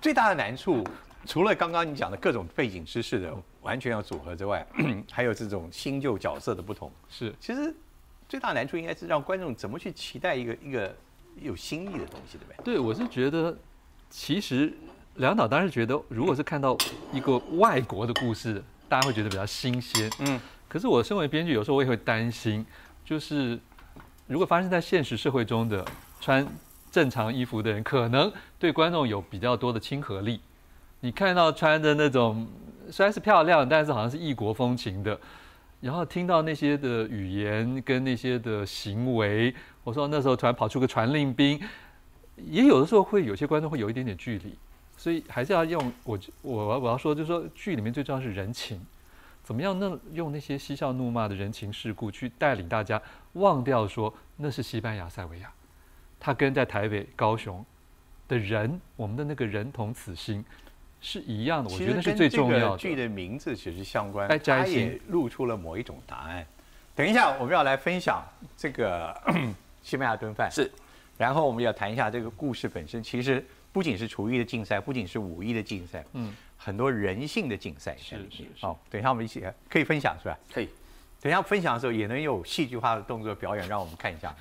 [0.00, 0.82] 最大的难处，
[1.26, 4.66] 除了刚刚你讲的各种背景知识的完全要组合之外，
[5.12, 6.90] 还有这种新旧角色的不同。
[7.10, 7.74] 是，其实
[8.30, 10.94] 最大难处应该是让观众怎么去期待一个一个
[11.40, 12.74] 有新意的东西，对不对？
[12.76, 13.58] 对我是觉得，
[14.08, 14.72] 其实
[15.16, 16.78] 梁导当然是觉得，如果是看到
[17.12, 20.08] 一个外国的故事，大家会觉得比较新鲜。
[20.20, 22.64] 嗯，可是我身为编剧，有时候我也会担心，
[23.04, 23.58] 就是
[24.28, 25.84] 如果发生在现实社会中的
[26.20, 26.46] 穿
[26.88, 30.40] 正常衣服的人，可能对观众有比较多的亲和力。
[31.00, 32.46] 你看到穿着那种
[32.90, 35.18] 虽然是漂亮，但是好像是异国风情的，
[35.80, 41.58] 然后听到那些的语言跟那些的行为，我说那时候突然跑出个传令兵，
[42.36, 44.54] 也有的时候会有些观众会有一点点距离，
[44.96, 48.78] 所以还是要用我我我要说，就是说剧里面最重要是人情，
[49.42, 53.00] 怎么样那用那些嬉笑怒骂的人情世故去带领大家
[53.32, 55.50] 忘掉说那是西班牙塞维亚，
[56.18, 57.64] 他跟在台北、高雄
[58.28, 60.44] 的人，我们的那个人同此心。
[61.00, 62.78] 是一样的，我觉得是最重要的。
[62.78, 66.46] 剧的名字其实相关，它也露出了某一种答案。
[66.94, 68.22] 等一下，我们要来分享
[68.56, 69.14] 这个
[69.82, 70.70] 西班牙炖饭，是，
[71.16, 80.38] 然后我们要谈一下这个故事本身，其实不仅是厨艺的竞赛，不仅是武艺的竞赛，嗯，很多人性的竞赛是在里面是是哦，等一下我们一起可以分享是吧？
[80.52, 80.68] 可以。
[81.22, 84.34] 等一下分享的时候也能有戏剧化的动作表演，让我们看一下。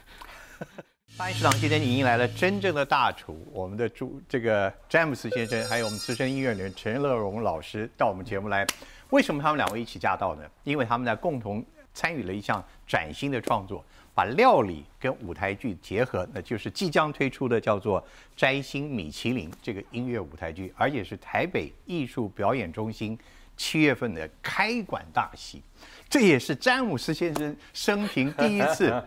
[1.19, 8.65] 八音食堂今天迎来了真正的大厨，我们的主这个詹姆斯先生，还有我们资深音乐人陈乐融老师到我们节目来。
[9.09, 10.43] 为什么他们两位一起驾到呢？
[10.63, 11.61] 因为他们在共同
[11.93, 13.83] 参与了一项崭新的创作，
[14.15, 18.01] 把料理跟舞台剧结合，那就是即将推出的叫做
[18.37, 23.19] 《摘星米其林》这个音乐舞台剧，而且是台北艺术表演中心
[23.57, 25.61] 七月份的开馆大戏。
[26.07, 29.03] 这也是詹姆斯先生生平第一次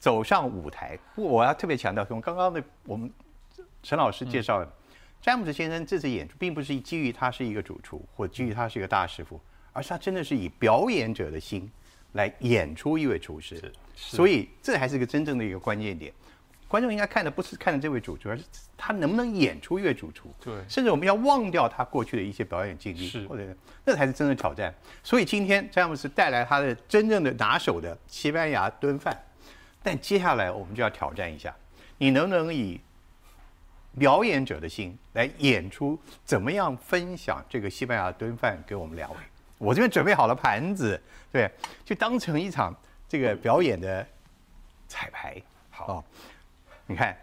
[0.00, 0.98] 走上舞台。
[1.14, 3.08] 不我要特别强调，从刚刚的我们
[3.82, 4.68] 陈老师介绍的，
[5.20, 9.40] 詹姆斯先生这次演出并不是基于他是一个主厨，或基于他是一个大师傅，
[9.72, 11.70] 而是他真的是以表演者的心
[12.14, 13.70] 来演出一位厨师。
[13.94, 16.10] 所以这还是个真正的一个关键点。
[16.66, 18.44] 观众应该看的不是看的这位主厨，而是
[18.76, 20.32] 他能不能演出一位主厨。
[20.40, 23.44] 对甚至我们要忘掉他过去的一些表演经历，是或者
[23.84, 24.72] 那才是真正的挑战。
[25.02, 29.20] 所以今天詹姆斯带来他的真正的拿手的西班牙炖饭，
[29.82, 31.54] 但接下来我们就要挑战一下，
[31.98, 32.80] 你能不能以
[33.98, 39.16] 表演者的心来演出怎么样分享这个西班牙炖饭给我们两位？
[39.58, 40.98] 我这边准备好了盘子，
[41.30, 41.50] 对，
[41.84, 42.74] 就当成一场
[43.08, 44.06] 这个表演的
[44.88, 45.36] 彩排。
[45.70, 46.04] 好、哦，
[46.86, 47.16] 你看，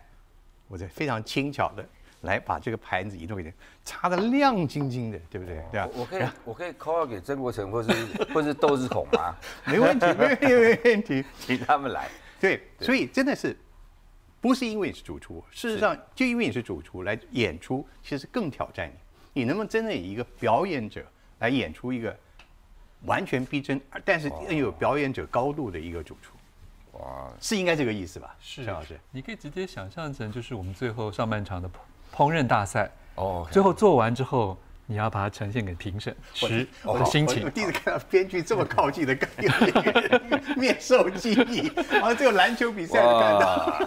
[0.68, 1.84] 我这非常轻巧的
[2.22, 3.54] 来把这个盘子移动一点，
[3.86, 5.64] 擦得亮晶晶的，对不对？
[5.72, 5.90] 对吧？
[5.96, 7.90] 我可以我可以 call 给曾国成或是
[8.34, 9.36] 或是窦智孔吗？
[9.66, 11.26] 没问题，没问题，没问题。
[11.40, 12.08] 请他们来。
[12.40, 13.58] 对，所以真的是
[14.40, 18.90] 不是因为你是主厨，事实上就因为你是主厨来演出，其实更挑战
[19.34, 19.42] 你。
[19.42, 21.06] 你能不能真的以一个表演者
[21.40, 22.16] 来演出一个
[23.06, 26.34] 完全逼真，但是又有表演者高度的一个主厨？
[26.94, 28.36] 哇，是应该这个意思吧？
[28.40, 29.00] 是陈老师。
[29.12, 31.70] 你可以直接想象成就是我们最后上半场的
[32.12, 34.58] 烹饪大赛，哦，最后做完之后，
[34.90, 36.16] 你要把它呈现给评审
[36.84, 37.50] 我的心情我我。
[37.50, 41.70] 第一次看到编剧这么靠近的跟一个演员面授机宜，
[42.00, 43.80] 好像只有篮球比赛才看到。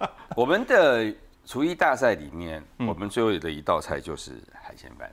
[0.00, 0.10] 哇！
[0.34, 1.14] 我们的
[1.46, 5.10] 厨艺大赛里面，嗯我们最后的一道菜就是海鲜饭。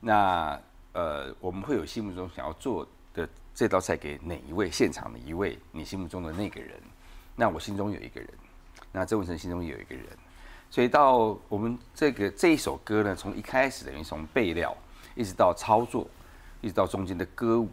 [0.00, 0.58] 那
[0.92, 6.72] 呃，我们会有心目中想要做的这道菜给哪一位现场的一位你心目中的那个人？
[7.36, 8.28] 那我心中有一个人，
[8.90, 10.06] 那郑文成心中也有一个人。
[10.70, 14.74] 所以到我们这个这一首歌呢，从一开始等于从备料，
[15.16, 16.06] 一直到操作，
[16.60, 17.68] 一直到中间的歌舞，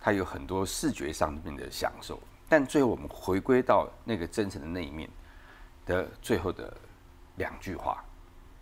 [0.00, 2.18] 它有很多视觉上面的享受。
[2.48, 5.08] 但最后我们回归到那个真诚的那一面
[5.84, 6.76] 的最后的
[7.36, 8.04] 两句话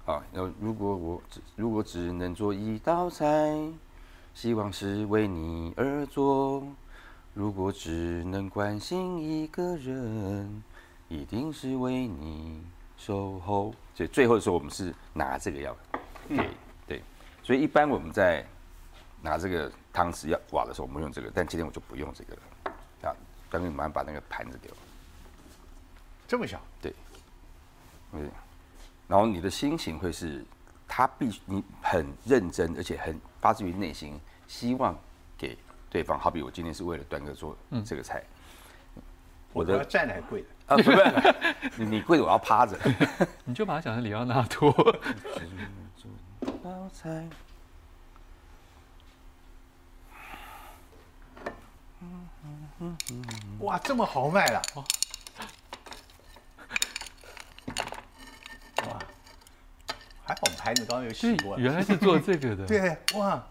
[0.07, 3.25] 啊，那如果我只如果只能做一道菜，
[4.35, 6.63] 希望是为你而做。
[7.33, 10.63] 如果只能关心一个人，
[11.09, 12.63] 一定是为你
[13.05, 13.75] 守候。
[13.95, 15.77] 所以最后的时候，我们是拿这个要
[16.29, 16.51] 给、
[16.87, 17.03] 对，
[17.43, 18.45] 所以一般我们在
[19.23, 22.43] 拿这个汤匙要挖的时候，我们用这个，但今天我就不用这个了
[23.09, 23.15] 啊。
[23.49, 24.77] 刚刚马上把那个盘子丢了，
[26.27, 26.93] 这么小，对，
[28.11, 28.23] 对。
[29.07, 30.45] 然后你的心情会是，
[30.89, 34.99] 他必须你很认真，而且很发自于内心，希望
[35.39, 35.57] 给
[35.89, 36.19] 对方。
[36.19, 38.34] 好比我今天是为了端哥做这个菜，我
[39.55, 40.49] 我要的站的还跪的。
[40.67, 40.91] 啊不不，
[41.77, 42.77] 你你跪着我要趴着。
[43.45, 44.71] 你就把它想成里奥纳多。
[46.63, 47.27] 道菜。
[53.61, 54.61] 哇，这么豪迈了！
[58.83, 58.99] 哇，
[60.25, 61.59] 还好我们盘子刚刚有洗过。
[61.59, 62.67] 原来是做这个的。
[62.67, 63.43] 对，哇，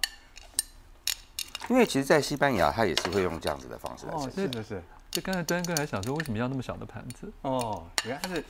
[1.68, 4.84] 因为其实，在西班牙，他也是会用这样子的方式来哦呈，是的是，
[5.14, 7.32] 就刚才端哥还想说，为什么要那么小的盘子？
[7.44, 8.44] 哦，原来是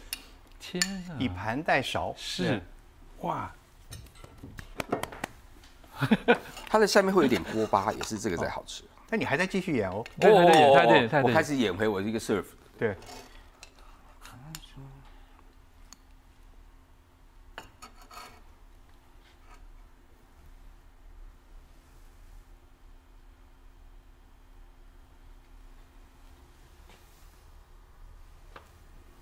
[0.62, 1.20] 天啊！
[1.20, 2.16] 以盘代勺。
[2.18, 2.62] 是对，
[3.20, 3.54] 哇，
[6.70, 8.86] 它的下面会有点锅巴，也是这个在好吃。
[9.10, 10.02] 那你还在继续演哦？
[10.18, 11.44] 对对对演，他在演，他我开。
[11.44, 12.46] 始演回我一个 serve。
[12.80, 12.96] 对，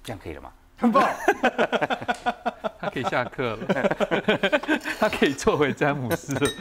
[0.04, 0.52] 这样可以了吗？
[0.78, 1.08] 很棒。
[2.80, 3.68] 他可以下课了，
[5.00, 6.52] 他可以做回詹姆斯了。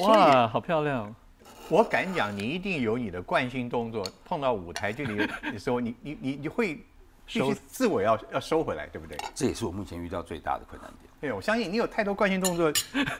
[0.00, 1.14] 哇，好漂亮！
[1.68, 6.82] 我敢讲，你一定有你的惯性动作，碰到舞台剧里的时候，你你你你会
[7.26, 9.18] 收自我要要收回来，对不对？
[9.34, 11.10] 这也是我目前遇到最大的困难点。
[11.20, 12.70] 对，我相信你有太多惯性动作，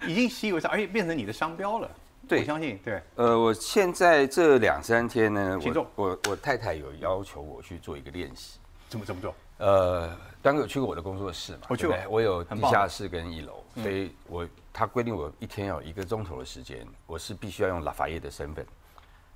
[0.07, 1.91] 已经习以为常，而且变成你的商标了。
[2.27, 8.59] 对我相信，对，呃，我现在这两三天呢，我我我太太有要求我去做一个练习。
[8.89, 9.35] 怎么怎么做？
[9.59, 10.09] 呃，
[10.43, 11.61] 刚刚有去过我的工作室嘛？
[11.69, 18.65] 我去过我有地下室跟一楼，所以我他规定我一天要一个钟头的时间，我是必须要用拉法叶的身份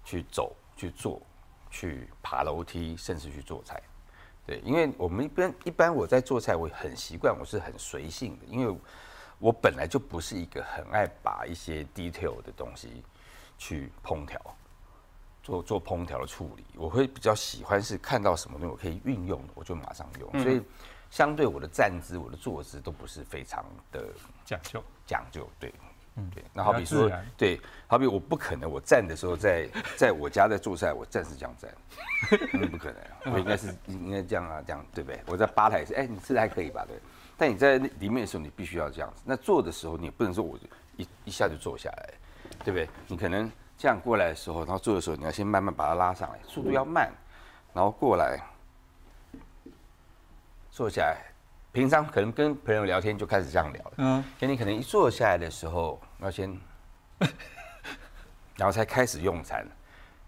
[0.04, 1.20] 去走、去做、
[1.70, 3.82] 去爬楼梯，甚至去做菜。
[4.46, 8.76] 对，因为我们一般一般我在做菜，我很习惯，我是很随性的，因为
[9.38, 13.02] 我本来就不是一个很爱把一些 detail 的东西
[13.58, 14.40] 去烹调。
[15.42, 20.30] 做做烹调的处理，我会比较喜欢是看到什么东西我可以运用的，我就马上用。
[20.32, 20.62] 嗯所以
[21.10, 24.06] 相对我的站姿、我的坐姿都不是非常的
[24.46, 24.82] 讲究。
[25.04, 25.46] 讲究。
[25.60, 25.74] 对，
[26.14, 26.42] 嗯对。
[26.54, 31.70] 那好比说对，好比我不可能我站的时候在在我家在做菜，我站是这样站，
[32.54, 32.90] 嗯，不可
[33.24, 35.20] 能，我应该是应该这样啊，这样对不对？
[35.26, 36.82] 我在吧台是，哎，你吃的还可以吧？
[36.88, 36.96] 对。
[37.36, 39.22] 但你在里面的时候，你必须要这样子。
[39.26, 40.58] 那做的时候，你也不能说我
[40.96, 42.14] 一一下就坐下来，
[42.64, 42.88] 对不对？
[43.06, 43.50] 你可能
[43.82, 47.12] 这样过来的时候，然后做的时候，你要先慢慢把它拉上来，速度要慢，
[47.74, 48.38] 然后过来，
[50.70, 51.20] 坐下来。
[51.72, 56.56] 平常可能跟朋友聊天就开始这样聊了，嗯，可你可能一坐下来的时候，要先，
[58.54, 59.66] 然后才开始用餐，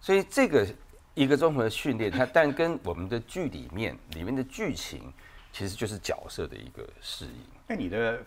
[0.01, 0.67] 所以这个
[1.15, 5.13] 一个综合的训练，它但跟我们的剧里面里面的剧情，
[5.53, 7.47] 其实就是角色的一个适应。
[7.69, 8.21] 那你的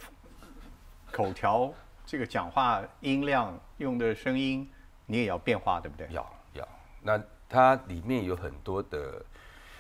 [1.12, 1.70] 口条、
[2.06, 4.66] 这个讲话音量、用的声音，
[5.08, 6.08] 你也要变化，对不对？
[6.12, 6.68] 要要，
[7.02, 9.26] 那它里面有很多的，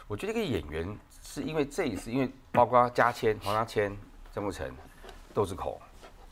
[0.07, 3.95] 我觉得一个演员是因为这一次，因为包括嘉谦、黄家谦、
[4.33, 4.73] 曾木成、
[5.33, 5.79] 窦智孔、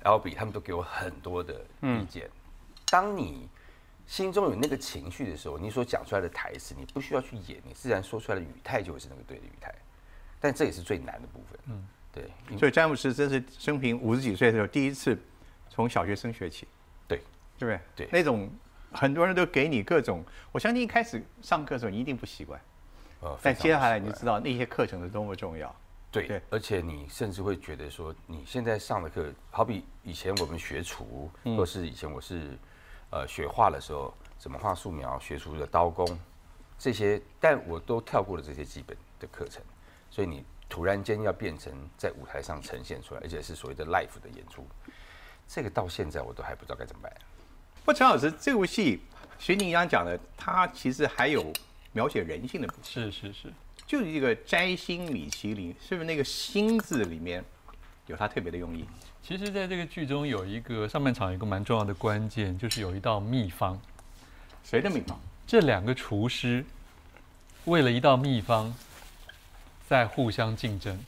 [0.03, 2.29] L B 他们都给我很多的意见。
[2.89, 3.47] 当你
[4.07, 9.73] 心中有那个情绪的时候，你所讲出来的台词，你不需要去演，你自然说出来的语态就会是那个对的语态。
[10.39, 11.59] 但这也是最难的部分。
[11.65, 15.17] 嗯，对，所以詹姆斯真是生平五十几岁的时候，第一次
[15.69, 16.67] 从小学生学起，
[17.07, 17.19] 对
[17.57, 18.05] 对不对？
[18.05, 18.47] 对那种
[18.95, 22.59] 很多人都给你各种，我相信一开始上课的时候你一定不习惯，
[23.19, 25.73] 呃，但接下来你就知道那些课程是多么重要。
[26.11, 32.57] 对，对而且你甚至会觉得说，你现在上的课，好比以前我们学厨，嗯或是以前我是
[33.09, 36.07] 呃学画的时候，怎么画素描、学厨的刀工
[36.77, 39.61] 这些，但我都跳过了这些基本的课程，
[40.09, 44.65] 所以你突然间要变成在舞台上呈现出来，而且是所谓的 life 的演出，
[45.47, 47.13] 这个到现在我都还不知道该怎么办。
[47.85, 48.99] 不，陈老师，这部戏
[49.37, 51.53] 徐宁刚讲的，它其实还有
[51.91, 53.53] 描写人性的部分，是是是，
[53.85, 57.45] 就是一个摘星米其林，是不是那个“星”字里面
[58.07, 58.83] 有它特别的用意？
[59.21, 63.79] 其实在这个剧中有一个上半场有一个蛮重要的关键，就是有一道秘方，
[64.63, 65.19] 谁的秘方？
[65.45, 66.65] 这两个厨师
[67.65, 68.73] 为了一道秘方
[69.87, 70.99] 在互相竞争，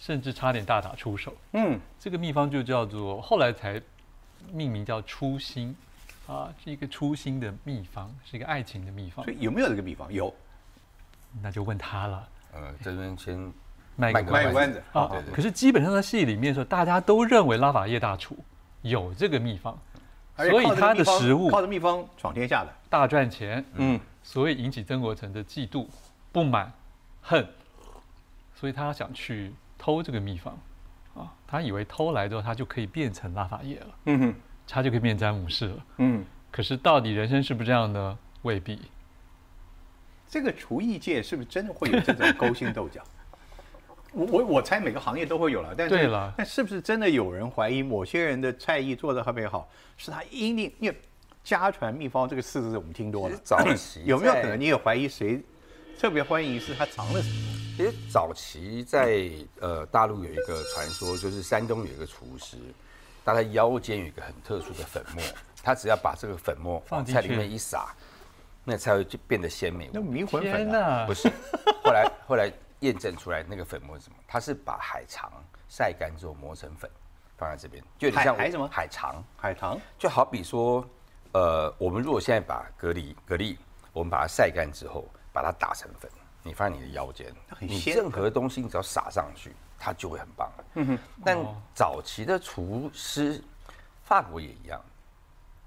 [0.00, 1.32] 甚至差点大打出手。
[1.52, 3.80] 嗯，这个秘方就叫做后来才
[4.52, 5.76] 命名叫初心，
[6.26, 9.24] 啊，是一个初心的秘方，是一个爱情的秘方。
[9.24, 9.32] 所。
[9.32, 10.12] 以有没有这个秘方？
[10.12, 10.34] 有，
[11.42, 13.52] 那就问他了，呃，这边先
[13.96, 14.82] 卖个卖个关子。
[14.92, 18.36] 啊对对可是基本上在戏里面的时候，大家都认为拉法叶大厨
[18.82, 19.78] 有这个秘方，
[20.36, 22.72] 所以他的食物靠着秘方闯天下的。
[22.88, 25.86] 大赚钱，嗯，所以引起曾国成的嫉妒、
[26.32, 26.72] 不满、
[27.20, 27.46] 恨，
[28.54, 30.56] 所以他想去偷这个秘方，
[31.14, 34.34] 啊，他以为偷来之后他就可以变成拉法叶了，嗯哼，
[34.66, 35.86] 他就可以变詹姆士了。
[35.98, 38.18] 嗯，可是到底人生是不是这样呢？
[38.42, 38.80] 未必。
[40.28, 43.02] 这个厨艺界是不是真的会有这种勾心斗角？
[44.12, 50.96] 我我我猜每个行业都会有了，但是对了但是不是真的有人怀疑某些人的菜艺做的特别好，是他一定因为
[51.42, 55.42] 家传秘方这个四个字我们听多了，早期有没有可能你也怀疑谁
[55.98, 57.60] 特别欢迎是他藏了什么？
[57.76, 59.28] 其实早期在
[59.60, 62.56] 呃大陆有一个传说，就是山东有一个厨师，
[63.24, 65.22] 他的腰间有一个很特殊的粉末，
[65.62, 67.94] 他只要把这个粉末放菜里面一撒，
[68.62, 69.88] 那菜会就变得鲜美。
[69.92, 71.14] 那迷魂粉啊，不！
[71.14, 71.28] 是，
[71.82, 74.16] 后来后来验证出来那个粉末是什么？
[74.28, 75.32] 它是把海肠
[75.68, 76.90] 晒干之后磨成粉，
[77.38, 78.68] 放在这边，就有点像海海什么？
[78.70, 80.86] 海肠，海肠，就好比说，
[81.32, 83.56] 呃，我们如果现在把蛤蜊蛤蜊，
[83.92, 86.10] 我们把它晒干之后，把它打成粉，
[86.42, 90.50] 你放在你的腰间，你任何东西你只要撒上去，它就会很棒。
[90.74, 90.98] 嗯哼。
[91.24, 91.38] 但
[91.74, 93.42] 早期的厨师，
[94.04, 94.80] 法国也一样，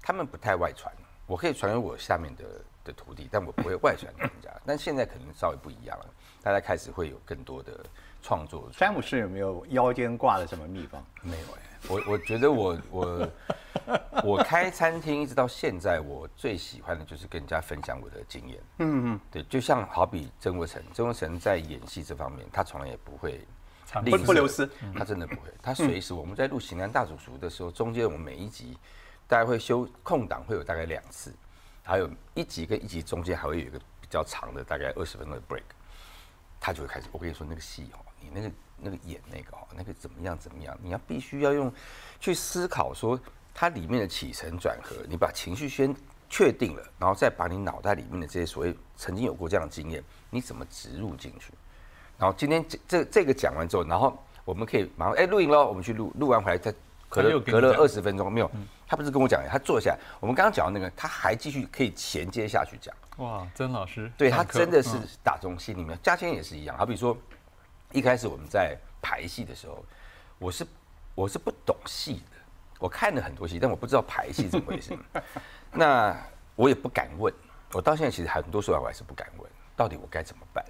[0.02, 0.92] 他们不太外传。
[1.26, 2.44] 我可以传给我下面的
[2.84, 4.50] 的徒弟，但我不会外传给人家。
[4.64, 6.06] 但现在可能稍微不一样了，
[6.42, 7.84] 大家开始会有更多的
[8.22, 8.70] 创作。
[8.72, 11.04] 詹姆士有没有腰间挂了什么秘方？
[11.22, 13.28] 没有哎、我我觉得我我
[14.24, 18.58] 我开餐厅一直到现在，我最喜欢的就是跟人家分享我的经验。
[18.78, 23.46] 嗯嗯，对，就像好比曾国成，曾国成在演戏这方面，他从来也不会
[24.04, 25.48] 不不流失，他真的不会。
[25.62, 28.76] 他随时我们在录《型男大主厨》的时候，中间我们每一集
[29.26, 31.34] 大概会休空档，会有大概两次，
[31.82, 35.62] 还有一集跟一集中间还会有一个比较长的，大概二十分钟的 break。
[36.60, 41.72] 他就会开始，我跟你说那个戏哦，你那个那个演那个哦，那个怎么样怎么样，你要必须要用
[42.18, 43.18] 去思考说
[43.54, 45.94] 它里面的起承转合，你把情绪先
[46.28, 51.54] 确定了，然后再把你脑袋里面的这些所谓曾经有过这样的经验，你怎么植入进去？
[52.18, 56.74] 然后今天这这这个讲完之后，然后我们可以马上哎录影喽，我们去录，录完回来再
[57.08, 58.50] 隔了隔了讲二十分钟没有，
[58.86, 62.94] 他不是跟我讲，他坐下来，我们刚刚讲到那个，他还继续可以衔接下去讲。
[63.18, 65.98] 哇，曾老师，对他真的是嗯打中心里面。
[66.02, 67.16] 嘉谦也是一样，好比说，
[67.92, 69.84] 一开始我们在排戏的时候，
[70.38, 70.66] 我是
[71.14, 72.36] 我是不懂戏的，
[72.78, 74.96] 我看了很多戏，但我不知道排戏怎么回事。
[75.72, 76.16] 那
[76.56, 77.32] 我也不敢问，
[77.72, 80.64] 我到现在其实很多时候我还是不敢问，到底我该怎么办？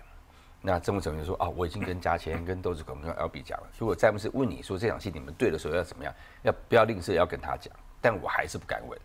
[0.60, 8.98] 那曾国成就说啊，我已经跟嘉谦、跟窦志孔、跟 L B 讲了，如果詹姆斯问你说这场戏你们对的时候要怎么样，要不要吝啬要跟他讲，但我还是不敢问。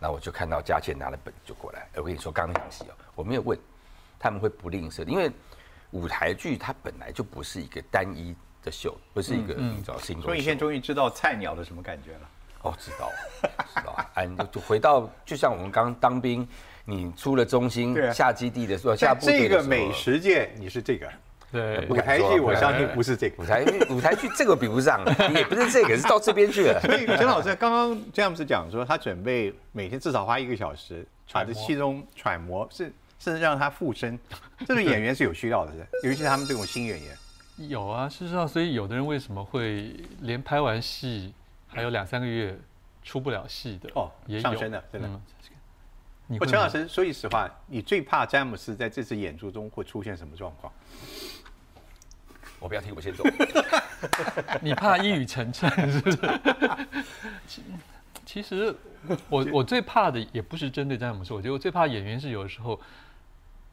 [0.00, 3.58] 那我就看到嘉谦拿了本就过来，哎我跟你说，刚刚那场戏哦，我没有问，
[4.18, 5.30] 他们会不吝啬，因为
[5.92, 12.30] 舞台剧它本来就不是一个单一的秀，不是一个你知道 single 所以你现在秀终于知道菜鸟的什么感觉了。
[12.62, 13.10] 哦，知道，
[13.42, 16.48] 知道，安就就回到，就像我们刚当兵，
[16.84, 21.08] 你出了中心下基地的时候，下在部队的时候这个美食界，你是这个
[21.50, 23.46] 对舞台剧，我相信不是这个舞。
[23.46, 26.80] 台剧舞台剧这个比不上， 也不是这个，是到这边去了。
[26.84, 34.18] 所以陈老师刚刚詹姆斯讲说，他准备每天至少花一个小时，把这戏中揣摩，是甚至让他附身。
[34.66, 35.72] 这个演员是有需要的，
[36.02, 37.16] 尤其是他们这种新演员。
[37.68, 41.32] 有啊，事实上，所以有的人为什么会连拍完戏
[41.68, 42.58] 还有两三个月
[43.02, 43.88] 出不了戏的？
[43.94, 45.22] 哦也有上升的真的嗯
[46.26, 50.72] 你我陈老师说句实话，你最怕詹姆斯在这次演出中会出现什么状况？
[52.58, 53.22] 我不要听，我先走。
[54.62, 56.18] 你怕一语成谶是不是？
[57.46, 57.62] 其
[58.24, 58.74] 其实
[59.28, 62.80] 我我最怕的也不是针对詹姆斯，我觉得我最怕演员是有的时候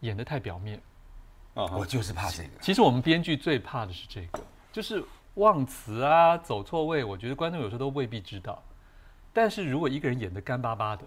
[0.02, 0.78] 演的太表面。
[1.54, 2.50] 啊我就是怕这个。
[2.60, 4.44] 其实我们编剧最怕的是这个，
[4.74, 5.02] 就是
[5.36, 8.62] 忘词啊、走错位，我觉得观众有时候都未必知道。
[9.32, 11.04] 但是如果一个人演的干巴巴的，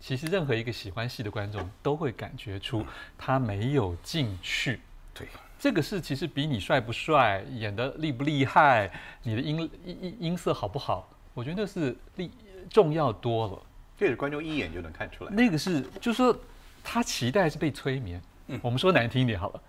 [0.00, 2.84] 其实任何一个喜欢戏的观众都会感觉出
[3.16, 4.80] 他没有进去。
[5.12, 5.26] 对，
[5.58, 8.90] 这个是其实比你帅不帅、演的厉不厉害、
[9.22, 12.30] 你的音音音音色好不好，我觉得那是厉
[12.70, 13.62] 重要多了。
[13.96, 15.32] 这个观众一眼就能看出来。
[15.32, 16.38] 那个是，就是说
[16.84, 18.22] 他期待是被催眠。
[18.62, 19.60] 我们说难听一点好了，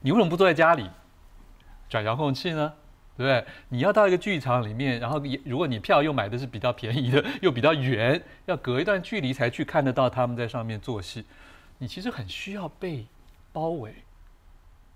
[0.00, 0.88] 你为什么不坐在家里
[1.88, 2.72] 转遥控器呢？
[3.16, 3.44] 对不对？
[3.68, 11.24] 你要到一个剧场里面，然后也如果你票又买的是比较便宜的， 又比较远，要隔一段距离才去看得到他们在上面做戏，
[11.78, 13.06] 你其实很需要被
[13.52, 13.94] 包围。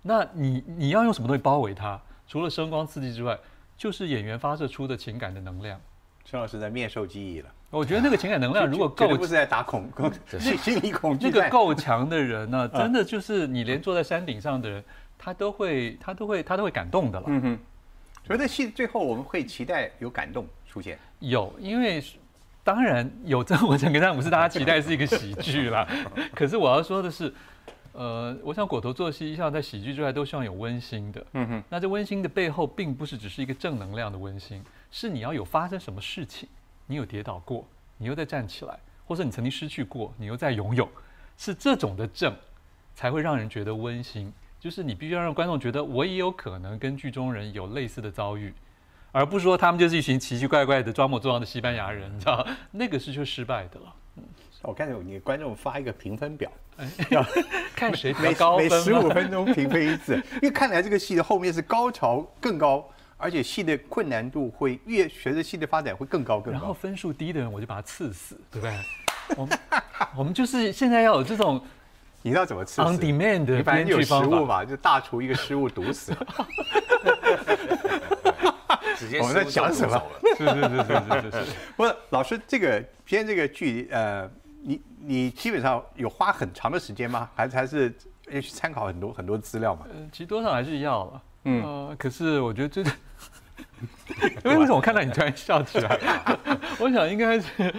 [0.01, 1.99] 那你你要用什么东西包围他？
[2.27, 3.37] 除了声光刺激之外，
[3.77, 5.79] 就是演员发射出的情感的能量。
[6.25, 7.49] 陈老师在面授记忆了。
[7.69, 11.27] 我觉得那个情感能量 如果够，不是在打恐 恐心心理恐惧。
[11.27, 14.83] 那个够强的人呢，真的就是你连坐在山顶上的人，
[15.17, 17.25] 他都会他都会他都会感动的了。
[17.29, 17.59] 嗯哼。
[18.27, 20.99] 所以，在戏最后，我们会期待有感动出现。
[21.19, 22.03] 有，因为
[22.63, 25.87] 当然有《真我想跟詹姆斯》，大家期待是一个喜剧啦。
[26.35, 27.33] 可是我要说的是，
[27.93, 31.25] 呃，我想果头做戏，像在喜剧之外，都希望有温馨的。
[31.31, 31.63] 嗯哼。
[31.69, 34.61] 那这温馨的背后，并不是只是一个正能量的温馨，
[34.91, 36.49] 是你要有发生什么事情，
[36.85, 37.65] 你有跌倒过，
[37.97, 40.89] 你又再站起来，或者你曾经失去过，你又在拥有，
[41.37, 42.35] 是这种的正，
[42.93, 44.33] 才会让人觉得温馨。
[44.59, 48.53] 就是你必须要让观众觉得我也有可能跟剧中人有类似的遭遇，
[49.11, 53.93] 而不是说他们就是一群奇奇怪怪的装模作样的西班牙人，你知道那个是就失败的了。
[54.63, 56.51] 我看有你观众发一个评分表，
[57.75, 62.83] 看谁每高每十五分钟评分一次，因为看来这个戏的后面是高潮更高，
[63.15, 66.59] 而且戏的困难度会越随着戏的发展会更高更高。
[66.59, 68.75] 然后分数低的人我就把他刺死，对不对？
[69.37, 69.59] 我们
[70.17, 71.63] 我们就是现在要有这种。
[72.21, 76.27] 你知道怎么吃？On demand 的编剧食物嘛，就大厨一个失误 毒死了。
[79.21, 80.01] 我们在讲什么？
[80.37, 81.53] 是是是是是是。
[81.77, 84.29] 不是老师，这个编这个剧，呃，
[84.63, 87.29] 你你基本上有花很长的时间吗？
[87.35, 87.95] 还是还是
[88.29, 89.85] 要去参考很多很多资料嘛？
[89.93, 91.21] 嗯，其实多少还是要了。
[91.45, 92.91] 嗯，可是我觉得这个，
[94.49, 95.97] 为什么我看到你突然笑起来？
[96.79, 97.73] 我想应该是，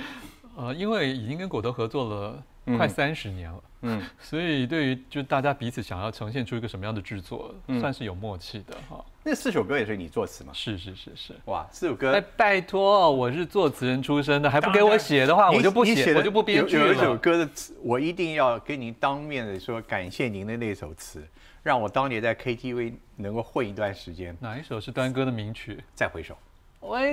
[0.56, 2.42] 呃，因为已经跟果头合作了。
[2.76, 9.04] 快三十年了，嗯， 所以对于就大家彼此想要呈现出一个什么样的制作，算是有默契的哈。
[9.22, 10.52] 那四首歌也是你作词吗？
[10.54, 16.86] 是是是是，哇，四首歌，拜托，我是作词人出身的，还不给我写的话，我就不写，我就不编剧了。
[16.86, 21.22] 有一首歌的词，我一定要跟您当面的说，感谢您的那首词，
[21.62, 24.34] 让我当年在 KTV 能够混一段时间。
[24.40, 25.82] 哪一首是端哥的名曲？
[25.94, 26.36] 再回首。
[26.80, 27.12] 喂，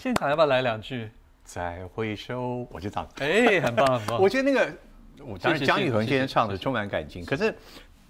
[0.00, 1.08] 现场要不要来两句？
[1.44, 3.06] 再回首，我就唱。
[3.18, 4.20] 哎，很棒很棒。
[4.22, 4.74] 我觉得那个，
[5.24, 7.54] 我当时江玉恒先生唱的充满感情，可是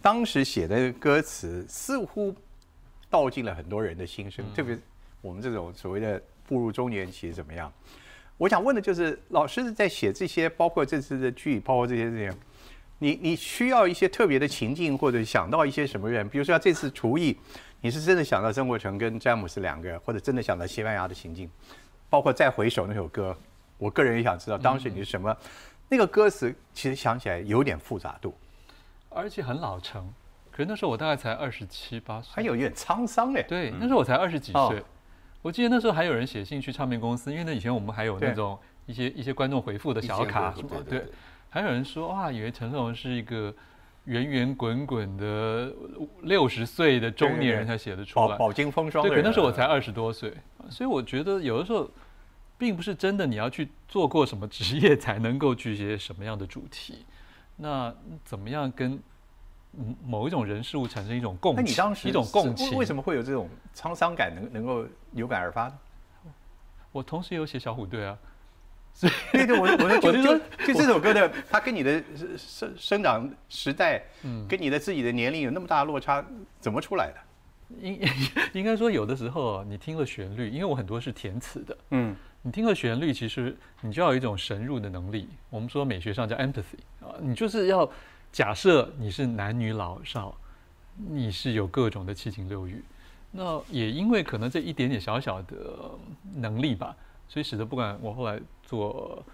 [0.01, 2.35] 当时写的歌词似乎
[3.11, 4.79] 道尽了很多人的心声，特别
[5.21, 7.73] 我们这种所谓的步入中年期怎么样？
[8.39, 12.33] 我想问的就是，老师在写这些，包括这次的剧，包括这些这些，
[12.99, 16.29] 你你需要一些特别的情境，或者想到一些什么人？
[16.29, 17.37] 比如说这次厨艺，
[17.81, 21.49] 你是真的想到曾国成跟詹姆斯两个，或者真的想到西班牙的情境？
[22.13, 23.35] 包括再回首那首歌，
[23.79, 25.35] 我个人也想知道当时你是什么。
[25.89, 28.35] 那个歌词其实想起来有点复杂度，
[29.09, 30.07] 而且很老成。
[30.51, 33.41] 可是那时候我大概才二十七八岁，还有一点沧桑哎。
[33.45, 34.85] 对，那时候我才二十几岁。
[35.41, 40.83] 我记得那时候还有人写信去唱片公司，因为那以前我们还有那种一些一些观众回复的小卡什么。
[40.83, 41.07] 对，
[41.49, 43.55] 还有人说哇，以为陈颂文是一个
[44.05, 45.73] 圆圆滚滚的
[46.25, 49.03] 六十岁的中年人才写得出来，饱经风霜。
[49.03, 50.35] 对，可那时候我才二十多岁。
[50.71, 51.91] 所以我觉得有的时候，
[52.63, 57.05] 并不是真的你要去做过什么职业才能够去写什么样的主题。
[57.57, 57.93] 那
[58.25, 59.03] 怎么样跟
[60.05, 61.57] 某一种人事物产生一种共？
[61.57, 65.75] 那你当时一种共情，为什么会有这种沧桑感能能够有感而发呢？
[66.93, 68.17] 我同时有写小虎队啊，
[68.93, 72.01] 所以我我就就就这首歌的，它跟你的
[72.39, 76.25] 生生长时代，嗯，跟你的自己的年龄有那么大的落差，
[76.61, 77.19] 怎么出来的？
[77.81, 78.01] 应
[78.55, 85.29] 应该说，有的时候你听了旋律，因为我很多是填词的，嗯，你听了旋律，其实你就要有一种神入的能力。
[85.51, 87.89] 我们说美学上叫 empathy 啊，你就是要
[88.31, 90.37] 假设你是男女老少，
[90.97, 92.83] 你是有各种的七情六欲。
[93.31, 95.57] 那也因为可能这一点点小小的
[96.35, 96.95] 能力吧，
[97.29, 99.25] 所以使得不管我后来做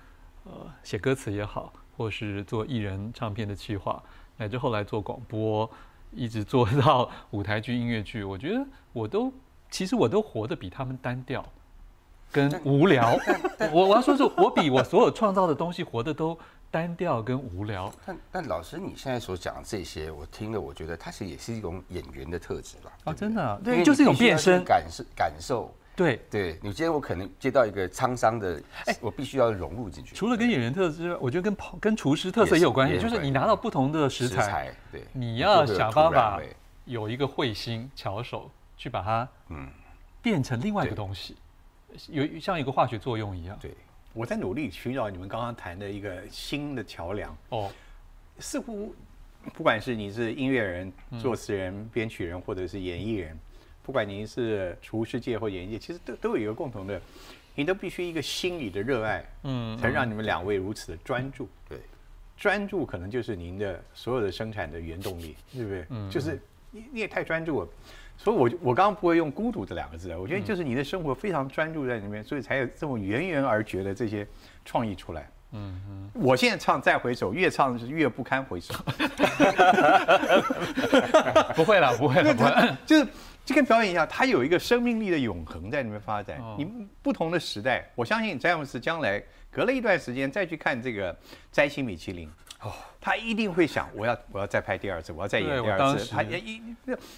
[0.45, 0.53] 呃
[0.85, 4.03] 写歌词也好，或是做艺人唱片的企划，
[4.37, 5.69] 乃至后来做广播。
[6.13, 9.33] 一直做到舞台剧、音乐剧， 我觉得我都
[9.71, 11.45] 其实我都活得比他们单调。
[12.31, 13.19] 跟无聊。
[13.73, 16.39] 我我要说是，我比我所有创造的东西活得都
[16.71, 17.91] 单调跟无聊。
[18.05, 22.93] 但但老师，你现在所讲的这些，我听了，我觉得它其实也是一种演员的特质吧？
[23.05, 24.63] 哦，真的对，就是一种变身。
[24.63, 25.75] 感受感受。
[25.99, 28.97] 对，对你今天我可能接到一个沧桑的，哎。
[29.01, 30.15] 我必须要融入进去。
[30.15, 36.41] 除了跟演员特质之外，我觉得跟跑跟厨师特色也有关系，也就是你拿到不同的食材，食材，对，你要想办法
[36.85, 39.69] 有一个慧心巧手去把它嗯。
[40.21, 41.37] 变成另外一个东西，
[42.09, 43.57] 有像一个化学作用一样。
[43.63, 43.73] 对，
[44.13, 47.35] 我在努力寻找你们刚刚谈的一个新的桥梁。
[47.51, 47.71] 哦，
[48.41, 48.93] 似乎
[49.55, 53.39] 不管是你是音乐人、作词人、编曲人，或者是演艺人，
[53.89, 57.01] 不管您是厨师界或演艺界，其实都都有一个共同的，
[57.55, 61.49] 你都必须一个心理的热爱，嗯才让你们两位如此的专注。
[61.67, 61.79] 对，
[62.37, 65.87] 专注可能就是您的所有的生产的原动力，对不对？
[65.89, 66.39] 嗯就是
[66.71, 67.69] 你你也太专注了，
[68.19, 74.27] 所以我就我刚刚不会用孤独这两个字，我觉得就是你的生活非常专注在里面，所以才有这么源源而绝的这些
[74.67, 75.31] 创意出来。
[75.53, 78.75] 嗯嗯，我现在唱《再回首》，越唱是越不堪回首。
[81.57, 82.79] 不会了，不会了，不会了。
[82.85, 83.07] 就是
[83.49, 86.39] 就跟表演一样，它有一个生命力的永恒在里面发展。
[86.39, 91.15] 哦你不同的时代，我相信詹姆斯将来隔了一段时间再去看这个
[91.51, 92.29] 《摘星米其林》，
[92.61, 92.71] 哦，
[93.01, 96.11] 他一定会想，我要我要再拍第二次，我要再演第二次。
[96.11, 96.61] 他也一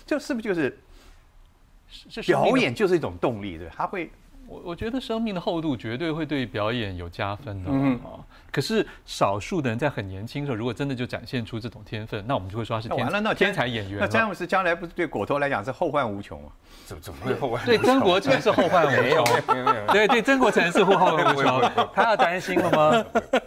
[0.07, 3.59] 这是不是就是表演就是一种动力？
[3.59, 4.09] 对吧，他会
[4.51, 7.71] 我我觉得生命的厚度绝对会对表演有加分的。
[7.71, 14.27] 嗯嗯，可是少数的人在很年轻的时候，如果真的就展现出这种天分，那我们就会说他是天那完了，那天才演员那詹。
[14.27, 16.51] 姆斯将来不是对果头来讲是后患无穷啊？
[16.85, 19.25] 怎么怎么会后患对曾国成是后患无穷，
[19.55, 21.61] 没有没有，对对，曾国成是后患无穷，
[21.95, 23.05] 他要担心了吗？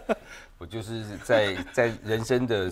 [0.56, 2.70] 我就是在在人生的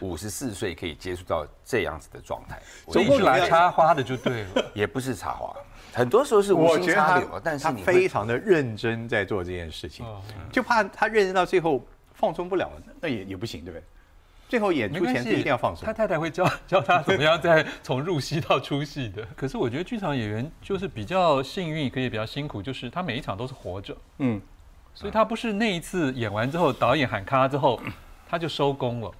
[0.00, 4.70] 五十四岁可以接触到这样子的状态，我所以是来插花的就对了。
[4.74, 5.54] 也不是插花，
[5.92, 10.20] 很多时候是无心我觉得他插柳，但是他你非常的认真在做这件事情哦，
[10.52, 11.84] 就怕他认真到最后
[12.14, 12.70] 放松不了，
[13.00, 13.84] 那也也不行，对不对？
[14.48, 15.92] 最后演出前是一定要放松他。
[15.92, 19.24] 太太会教教他怎么样在从入戏到出戏的。
[19.36, 24.40] 可是我觉得剧场演员就是比较幸运，可以比较辛苦，就是他每一场都是活着，嗯，
[24.92, 27.80] 所以他不是那一次演完之后，导演喊咔之后
[28.28, 29.12] 他就收工了，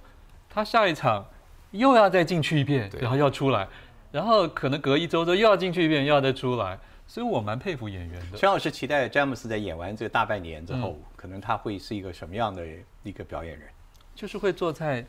[0.49, 1.25] 他下一场
[1.71, 3.65] 又要再进去一遍，然后要出来，
[4.11, 8.37] 然后可能隔一周之后又要进去一遍，又要再出来，所以我蛮佩服演员的。
[8.37, 12.65] 陈老师期待詹姆斯在演完这大半年之后，可能他会是一个什么样的
[13.03, 13.67] 一个表演人？
[14.13, 15.05] 就是会做菜，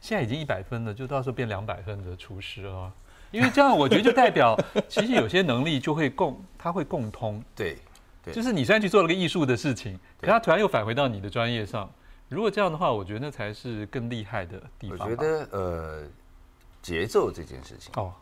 [0.00, 2.92] 现在已经一百分了，就到时候变两百分的厨师啊。
[3.30, 4.58] 因为这样，我觉得就代表，
[4.88, 7.42] 其实有些能力就会共，他会共通。
[7.54, 7.76] 对
[8.24, 11.90] 对就是你虽然去做了个艺术的事情，可他突然又返回到你的专业上。
[12.28, 15.14] 如果这样的话，我觉得那才是更厉害的地方我。
[15.14, 16.08] 觉得呃，
[16.80, 18.12] 节奏这件事情，哦，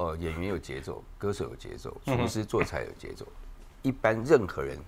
[0.00, 3.26] 呃，演员有节奏，歌手有节奏，嗯厨师做菜有节奏，
[3.82, 4.78] 一般任何人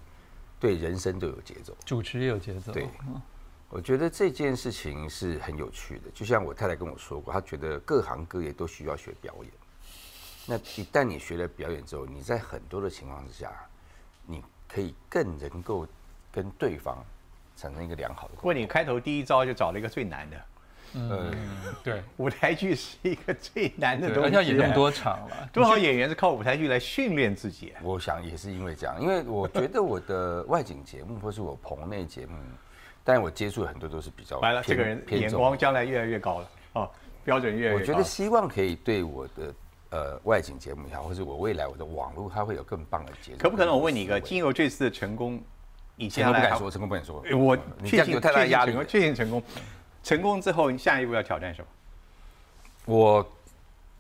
[0.59, 1.77] 对人生都有节奏。
[1.85, 2.73] 主持也有节奏。
[2.73, 2.89] 对
[3.69, 9.53] 我觉得这件事情是很有趣的，就像我太太跟我说过，她觉得各行各业都需要学表演。
[10.47, 13.53] 那一旦你学了表演之后，你在很多的情况之下，
[14.25, 15.87] 你可以更能够
[16.33, 17.05] 跟对方
[17.55, 20.43] 产生一个良好的不过你开头第一招就找了一个最难的，呃，
[20.95, 21.31] 嗯，
[21.83, 27.73] 对，舞台剧是一个最难的对东西，而且要演那么，多场了， 多少演员是靠舞台剧来训练自己。
[27.83, 32.37] 我想也是因为这样，因为我觉得我的外景节目或是我棚内节目，
[33.05, 36.91] 但我接触的很多都是比较完了，这个人眼光将来越来越高了，哦，
[37.25, 37.81] 标准越来越高。
[37.81, 39.55] 我觉得希望可以对我的
[39.91, 43.39] 呃外景节目也好，或者我未来我的网络，它会有更棒的节目。
[43.39, 43.75] 可不可能？
[43.75, 45.43] 我问你一个，思维经由这次的成功，
[45.97, 47.23] 你接成下来不敢说，成功不敢说。
[47.29, 48.87] 呃我确信有太大确信压力了成功，。
[48.89, 49.43] 确信成功。
[50.03, 51.69] 成功之后，你下一步要挑战什么？
[52.85, 53.33] 我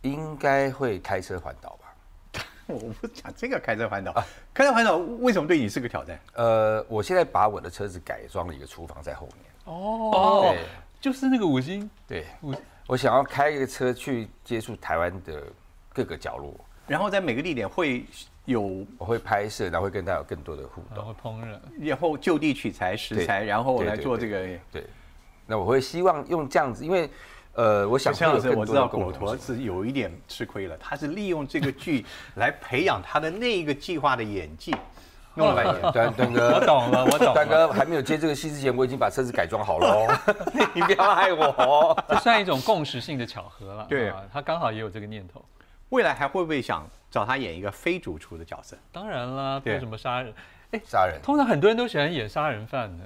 [0.02, 2.42] 应该会开车环岛吧？
[2.66, 4.12] 我不讲这个开车环岛，
[4.54, 6.18] 开车环岛为什么对你是个挑战？
[6.34, 9.36] 呃，我现在把我的车子改装了一个厨房在后面。
[9.64, 10.64] 哦对，
[11.00, 12.52] 就是那个五星对五，
[12.86, 15.44] 我想要开一个车去接触台湾的
[15.92, 16.52] 各个角落，
[16.88, 18.04] 然后在每个地点会
[18.44, 21.14] 有，我会拍摄，然后会跟大家有更多的互动然后。
[21.22, 21.58] 烹饪。
[21.78, 24.38] 然后就地取材食材，然后来做这个。
[24.72, 24.84] 对，
[25.46, 27.08] 那我会希望用这样子，因为
[27.54, 32.04] 呃，我想陈老师，会有更我知道果陀是有一点吃亏了，他是利用这个剧
[32.36, 34.74] 来培养他的那一个计划的演技，
[35.34, 35.92] 弄了半天。
[35.92, 37.68] 段段哥， 我懂了，我懂段了。
[37.68, 40.34] 哥还没有接这个戏之前，我已经把车子改装好了哦，
[40.72, 42.04] 你不要害我哦。
[42.08, 43.86] 这算一种共识性的巧合了。
[43.88, 45.44] 对啊，他刚好也有这个念头。
[45.90, 48.74] 未来还会不会想找他演一个非主厨的角色？
[48.90, 50.32] 当然啦，比如什么杀人，
[50.84, 53.04] 杀人，通常很多人都喜欢演杀人犯的，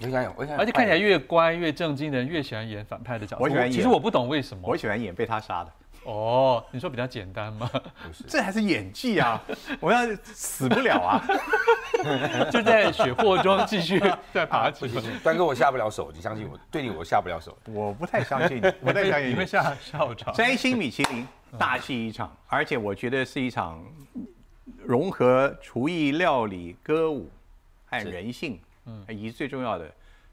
[0.00, 3.42] 我想有，我想有，而且看起来越乖越正经的人越喜欢演反派的角色。
[3.42, 4.76] 我喜欢演其实我不懂为什么我。
[4.76, 5.72] 喜欢演被他杀的。
[6.04, 7.70] 哦，你说比较简单吗？
[7.72, 9.40] 不是这还是演技啊！
[9.78, 11.24] 我要死不了啊！
[12.50, 14.02] 就在血泊中继续
[14.34, 14.98] 再爬起不。
[14.98, 17.56] 行，端哥我下不了手，你相信我，对你我下不了手。
[17.66, 19.30] 我不太相信你， 我不太相信你。
[19.30, 20.34] 你会下校长？
[20.34, 21.24] 摘星米其林
[21.56, 23.80] 大戏一场，而且我觉得是一场
[24.84, 27.30] 融合厨艺、料理、歌舞
[27.86, 29.90] 和是人性，嗯，以及最重要的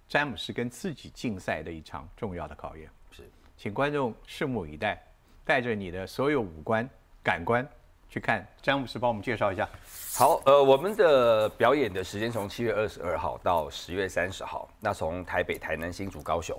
[0.07, 2.89] 詹姆斯跟自己竞赛的一场重要的考验。
[3.11, 5.01] 是，请观众拭目以待，
[5.45, 6.89] 带着你的所有五官、
[7.23, 7.67] 感官
[8.09, 8.47] 去看。
[8.61, 9.69] 詹姆斯帮我们介绍一下。
[10.15, 16.57] 好，呃，我们的表演的时间从七月二十二号到十月三十号，那从台北、台南、新竹、高雄。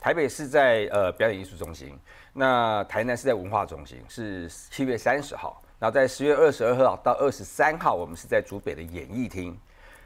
[0.00, 1.96] 台北是在呃表演艺术中心，
[2.32, 5.62] 那台南是在文化中心，是七月三十号。
[5.78, 9.58] 然后在十月二十二号到二十三号，我们是在竹北的演艺厅。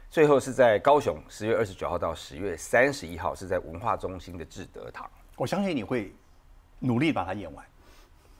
[0.09, 5.09] 最后是在高雄，十月二十九号到十月三十一号是在文化中心的志德堂。
[5.35, 6.13] 我相信你会
[6.79, 7.65] 努力把它演完，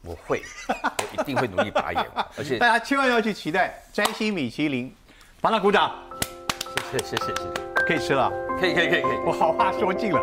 [0.04, 4.96] 我会，我一定会努力把它演完， 而且大家千万要去期待摘星米其林，
[5.42, 5.94] 帮他鼓掌，
[6.92, 7.50] 谢谢谢谢谢谢，
[7.86, 8.32] 可以吃了。
[8.58, 9.18] 可以可以可以可以。
[9.26, 10.22] 我好话说尽了。